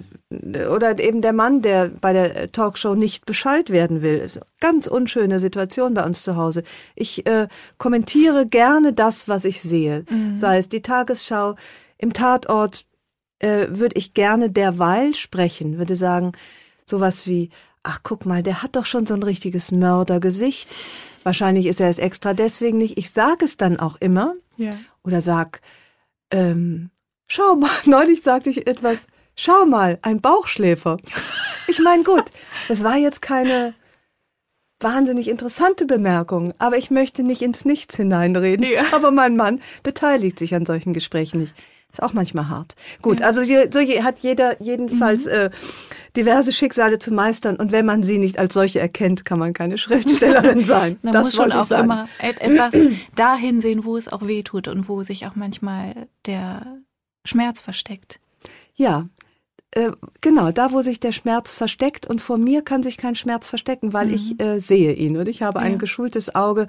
oder 0.68 0.98
eben 0.98 1.22
der 1.22 1.32
Mann, 1.32 1.62
der 1.62 1.92
bei 2.00 2.12
der 2.12 2.50
Talkshow 2.50 2.96
nicht 2.96 3.24
beschallt 3.24 3.70
werden 3.70 4.02
will. 4.02 4.16
Ist 4.16 4.38
eine 4.38 4.46
ganz 4.58 4.88
unschöne 4.88 5.38
Situation 5.38 5.94
bei 5.94 6.04
uns 6.04 6.24
zu 6.24 6.34
Hause. 6.34 6.64
Ich 6.96 7.24
äh, 7.24 7.46
kommentiere 7.78 8.46
gerne 8.46 8.92
das, 8.92 9.28
was 9.28 9.44
ich 9.44 9.62
sehe. 9.62 10.04
Mhm. 10.10 10.36
Sei 10.36 10.58
es 10.58 10.68
die 10.68 10.82
Tagesschau, 10.82 11.54
im 11.98 12.12
Tatort 12.12 12.84
äh, 13.38 13.66
würde 13.70 13.96
ich 13.96 14.14
gerne 14.14 14.50
derweil 14.50 15.14
sprechen, 15.14 15.78
würde 15.78 15.96
sagen, 15.96 16.32
sowas 16.86 17.26
wie, 17.26 17.50
ach 17.82 18.00
guck 18.02 18.26
mal, 18.26 18.42
der 18.42 18.62
hat 18.62 18.76
doch 18.76 18.86
schon 18.86 19.06
so 19.06 19.14
ein 19.14 19.22
richtiges 19.22 19.72
Mördergesicht. 19.72 20.68
Wahrscheinlich 21.22 21.66
ist 21.66 21.80
er 21.80 21.88
es 21.88 21.98
extra 21.98 22.34
deswegen 22.34 22.78
nicht. 22.78 22.98
Ich 22.98 23.10
sage 23.10 23.44
es 23.44 23.56
dann 23.56 23.78
auch 23.78 23.96
immer. 23.96 24.34
Ja. 24.56 24.72
Oder 25.04 25.20
sag, 25.20 25.60
ähm, 26.30 26.90
schau 27.26 27.56
mal, 27.56 27.70
neulich 27.84 28.22
sagte 28.22 28.50
ich 28.50 28.66
etwas, 28.66 29.06
schau 29.34 29.66
mal, 29.66 29.98
ein 30.02 30.20
Bauchschläfer. 30.20 30.98
Ich 31.68 31.80
meine, 31.80 32.04
gut, 32.04 32.24
das 32.68 32.84
war 32.84 32.96
jetzt 32.96 33.22
keine 33.22 33.74
wahnsinnig 34.78 35.28
interessante 35.28 35.86
Bemerkung, 35.86 36.54
aber 36.58 36.76
ich 36.76 36.90
möchte 36.90 37.22
nicht 37.22 37.42
ins 37.42 37.64
Nichts 37.64 37.96
hineinreden. 37.96 38.66
Ja. 38.66 38.84
Aber 38.92 39.10
mein 39.10 39.36
Mann 39.36 39.60
beteiligt 39.82 40.38
sich 40.38 40.54
an 40.54 40.66
solchen 40.66 40.92
Gesprächen 40.92 41.40
nicht. 41.40 41.54
Ist 41.90 42.02
auch 42.02 42.12
manchmal 42.12 42.48
hart. 42.48 42.74
Gut, 43.00 43.20
ja. 43.20 43.26
also 43.26 43.42
so 43.42 43.54
hat 43.54 44.18
jeder 44.20 44.60
jedenfalls 44.60 45.26
mhm. 45.26 45.32
äh, 45.32 45.50
diverse 46.16 46.52
Schicksale 46.52 46.98
zu 46.98 47.12
meistern 47.12 47.56
und 47.56 47.72
wenn 47.72 47.86
man 47.86 48.02
sie 48.02 48.18
nicht 48.18 48.38
als 48.38 48.54
solche 48.54 48.80
erkennt, 48.80 49.24
kann 49.24 49.38
man 49.38 49.52
keine 49.52 49.78
Schriftstellerin 49.78 50.64
sein. 50.66 50.98
Man 51.02 51.12
das 51.12 51.24
muss 51.24 51.34
schon 51.34 51.52
auch 51.52 51.66
sagen. 51.66 51.84
immer 51.84 52.08
etwas 52.18 52.74
dahin 53.14 53.60
sehen, 53.60 53.84
wo 53.84 53.96
es 53.96 54.08
auch 54.08 54.26
weh 54.26 54.42
tut 54.42 54.68
und 54.68 54.88
wo 54.88 55.02
sich 55.02 55.26
auch 55.26 55.36
manchmal 55.36 56.08
der 56.26 56.66
Schmerz 57.24 57.60
versteckt. 57.60 58.20
Ja, 58.74 59.08
äh, 59.70 59.92
genau, 60.20 60.52
da 60.52 60.72
wo 60.72 60.80
sich 60.80 61.00
der 61.00 61.12
Schmerz 61.12 61.54
versteckt 61.54 62.06
und 62.06 62.20
vor 62.20 62.38
mir 62.38 62.62
kann 62.62 62.82
sich 62.82 62.96
kein 62.96 63.14
Schmerz 63.14 63.48
verstecken, 63.48 63.92
weil 63.92 64.06
mhm. 64.06 64.14
ich 64.14 64.40
äh, 64.40 64.58
sehe 64.58 64.92
ihn 64.92 65.16
und 65.16 65.28
ich 65.28 65.42
habe 65.42 65.60
ein 65.60 65.72
ja. 65.72 65.78
geschultes 65.78 66.34
Auge 66.34 66.66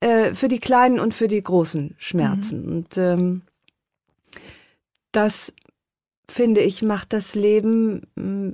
äh, 0.00 0.34
für 0.34 0.48
die 0.48 0.58
kleinen 0.58 1.00
und 1.00 1.14
für 1.14 1.28
die 1.28 1.42
großen 1.42 1.94
Schmerzen. 1.98 2.66
Mhm. 2.66 2.72
Und 2.72 2.98
ähm, 2.98 3.42
das, 5.16 5.52
finde 6.28 6.60
ich, 6.60 6.82
macht 6.82 7.12
das 7.12 7.34
Leben 7.34 8.02
mm, 8.14 8.52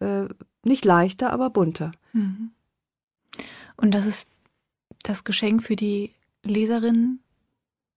äh, 0.00 0.28
nicht 0.64 0.84
leichter, 0.84 1.32
aber 1.32 1.50
bunter. 1.50 1.92
Mhm. 2.12 2.50
Und 3.76 3.92
das 3.92 4.06
ist 4.06 4.28
das 5.02 5.24
Geschenk 5.24 5.62
für 5.62 5.76
die 5.76 6.12
Leserin 6.42 7.20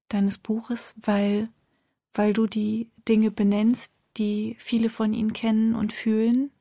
deines 0.10 0.38
Buches, 0.38 0.96
weil, 1.02 1.50
weil 2.14 2.34
du 2.34 2.48
die 2.48 2.90
Dinge 3.08 3.32
benennst, 3.32 3.94
die 4.18 4.56
viele 4.60 4.90
von 4.90 5.14
ihnen 5.14 5.34
kennen 5.34 5.76
und 5.76 5.92
fühlen 5.92 6.52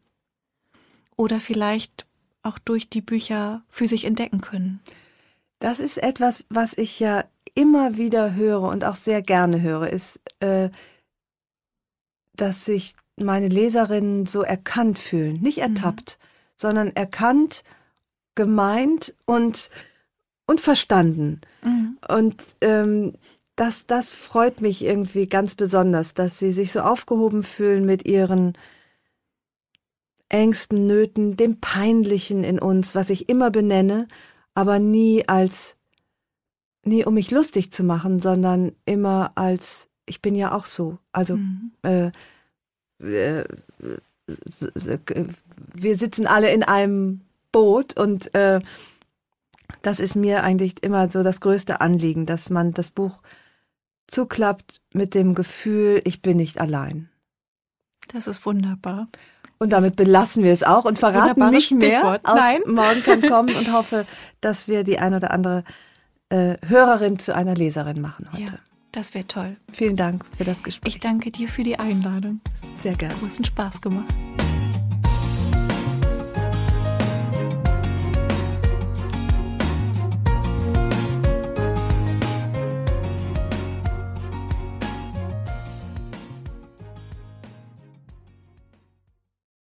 oder 1.16 1.40
vielleicht 1.40 2.06
auch 2.42 2.58
durch 2.58 2.88
die 2.88 3.02
Bücher 3.02 3.62
für 3.68 3.86
sich 3.86 4.04
entdecken 4.04 4.40
können. 4.40 4.80
Das 5.58 5.78
ist 5.78 5.98
etwas, 5.98 6.44
was 6.48 6.76
ich 6.76 6.98
ja 6.98 7.24
immer 7.54 7.96
wieder 7.96 8.34
höre 8.34 8.62
und 8.62 8.84
auch 8.84 8.94
sehr 8.94 9.22
gerne 9.22 9.60
höre, 9.60 9.88
ist, 9.88 10.20
äh, 10.40 10.70
dass 12.34 12.64
sich 12.64 12.94
meine 13.16 13.48
Leserinnen 13.48 14.26
so 14.26 14.42
erkannt 14.42 14.98
fühlen. 14.98 15.40
Nicht 15.40 15.58
mhm. 15.58 15.64
ertappt, 15.64 16.18
mhm. 16.18 16.26
sondern 16.56 16.88
erkannt, 16.96 17.62
gemeint 18.34 19.14
und, 19.26 19.70
und 20.46 20.60
verstanden. 20.60 21.40
Mhm. 21.62 21.98
Und 22.08 22.42
ähm, 22.60 23.12
das, 23.56 23.86
das 23.86 24.14
freut 24.14 24.60
mich 24.60 24.82
irgendwie 24.82 25.26
ganz 25.26 25.54
besonders, 25.54 26.14
dass 26.14 26.38
sie 26.38 26.52
sich 26.52 26.72
so 26.72 26.80
aufgehoben 26.80 27.42
fühlen 27.42 27.84
mit 27.84 28.06
ihren 28.06 28.54
Ängsten, 30.28 30.86
Nöten, 30.86 31.36
dem 31.36 31.60
Peinlichen 31.60 32.42
in 32.42 32.58
uns, 32.58 32.94
was 32.94 33.10
ich 33.10 33.28
immer 33.28 33.50
benenne, 33.50 34.08
aber 34.54 34.78
nie 34.78 35.28
als, 35.28 35.76
nie 36.84 37.04
um 37.04 37.14
mich 37.14 37.30
lustig 37.30 37.72
zu 37.72 37.84
machen, 37.84 38.20
sondern 38.20 38.72
immer 38.84 39.32
als, 39.34 39.88
ich 40.06 40.20
bin 40.20 40.34
ja 40.34 40.54
auch 40.54 40.66
so. 40.66 40.98
Also, 41.12 41.36
mhm. 41.36 41.72
äh, 41.82 42.10
äh, 43.00 43.44
wir 45.74 45.96
sitzen 45.96 46.26
alle 46.26 46.52
in 46.52 46.62
einem 46.62 47.20
Boot 47.50 47.96
und 47.96 48.34
äh, 48.34 48.60
das 49.82 50.00
ist 50.00 50.14
mir 50.14 50.42
eigentlich 50.42 50.82
immer 50.82 51.10
so 51.10 51.22
das 51.22 51.40
größte 51.40 51.80
Anliegen, 51.80 52.26
dass 52.26 52.50
man 52.50 52.72
das 52.72 52.90
Buch 52.90 53.22
zuklappt 54.06 54.80
mit 54.92 55.14
dem 55.14 55.34
Gefühl, 55.34 56.02
ich 56.04 56.22
bin 56.22 56.36
nicht 56.36 56.60
allein. 56.60 57.08
Das 58.12 58.26
ist 58.26 58.44
wunderbar. 58.44 59.08
Und 59.58 59.70
damit 59.70 59.96
belassen 59.96 60.42
wir 60.42 60.52
es 60.52 60.64
auch 60.64 60.84
und 60.84 60.98
verraten 60.98 61.50
nicht 61.50 61.70
mehr 61.70 62.20
aus 62.24 62.34
Nein. 62.34 62.62
Morgen 62.66 63.02
kann 63.02 63.22
kommen 63.22 63.54
und 63.58 63.72
hoffe, 63.72 64.06
dass 64.40 64.66
wir 64.68 64.82
die 64.84 64.98
ein 64.98 65.14
oder 65.14 65.30
andere 65.30 65.64
äh, 66.32 66.56
Hörerin 66.66 67.18
zu 67.18 67.34
einer 67.34 67.54
Leserin 67.54 68.00
machen 68.00 68.26
heute. 68.32 68.42
Ja, 68.44 68.58
das 68.90 69.14
wäre 69.14 69.26
toll. 69.26 69.56
Vielen 69.70 69.96
Dank 69.96 70.24
für 70.36 70.44
das 70.44 70.62
Gespräch. 70.62 70.94
Ich 70.94 71.00
danke 71.00 71.30
dir 71.30 71.48
für 71.48 71.62
die 71.62 71.78
Einladung. 71.78 72.40
Sehr 72.80 72.94
gerne. 72.94 73.14
Du 73.20 73.26
hast 73.26 73.36
einen 73.36 73.44
Spaß 73.44 73.80
gemacht. 73.80 74.12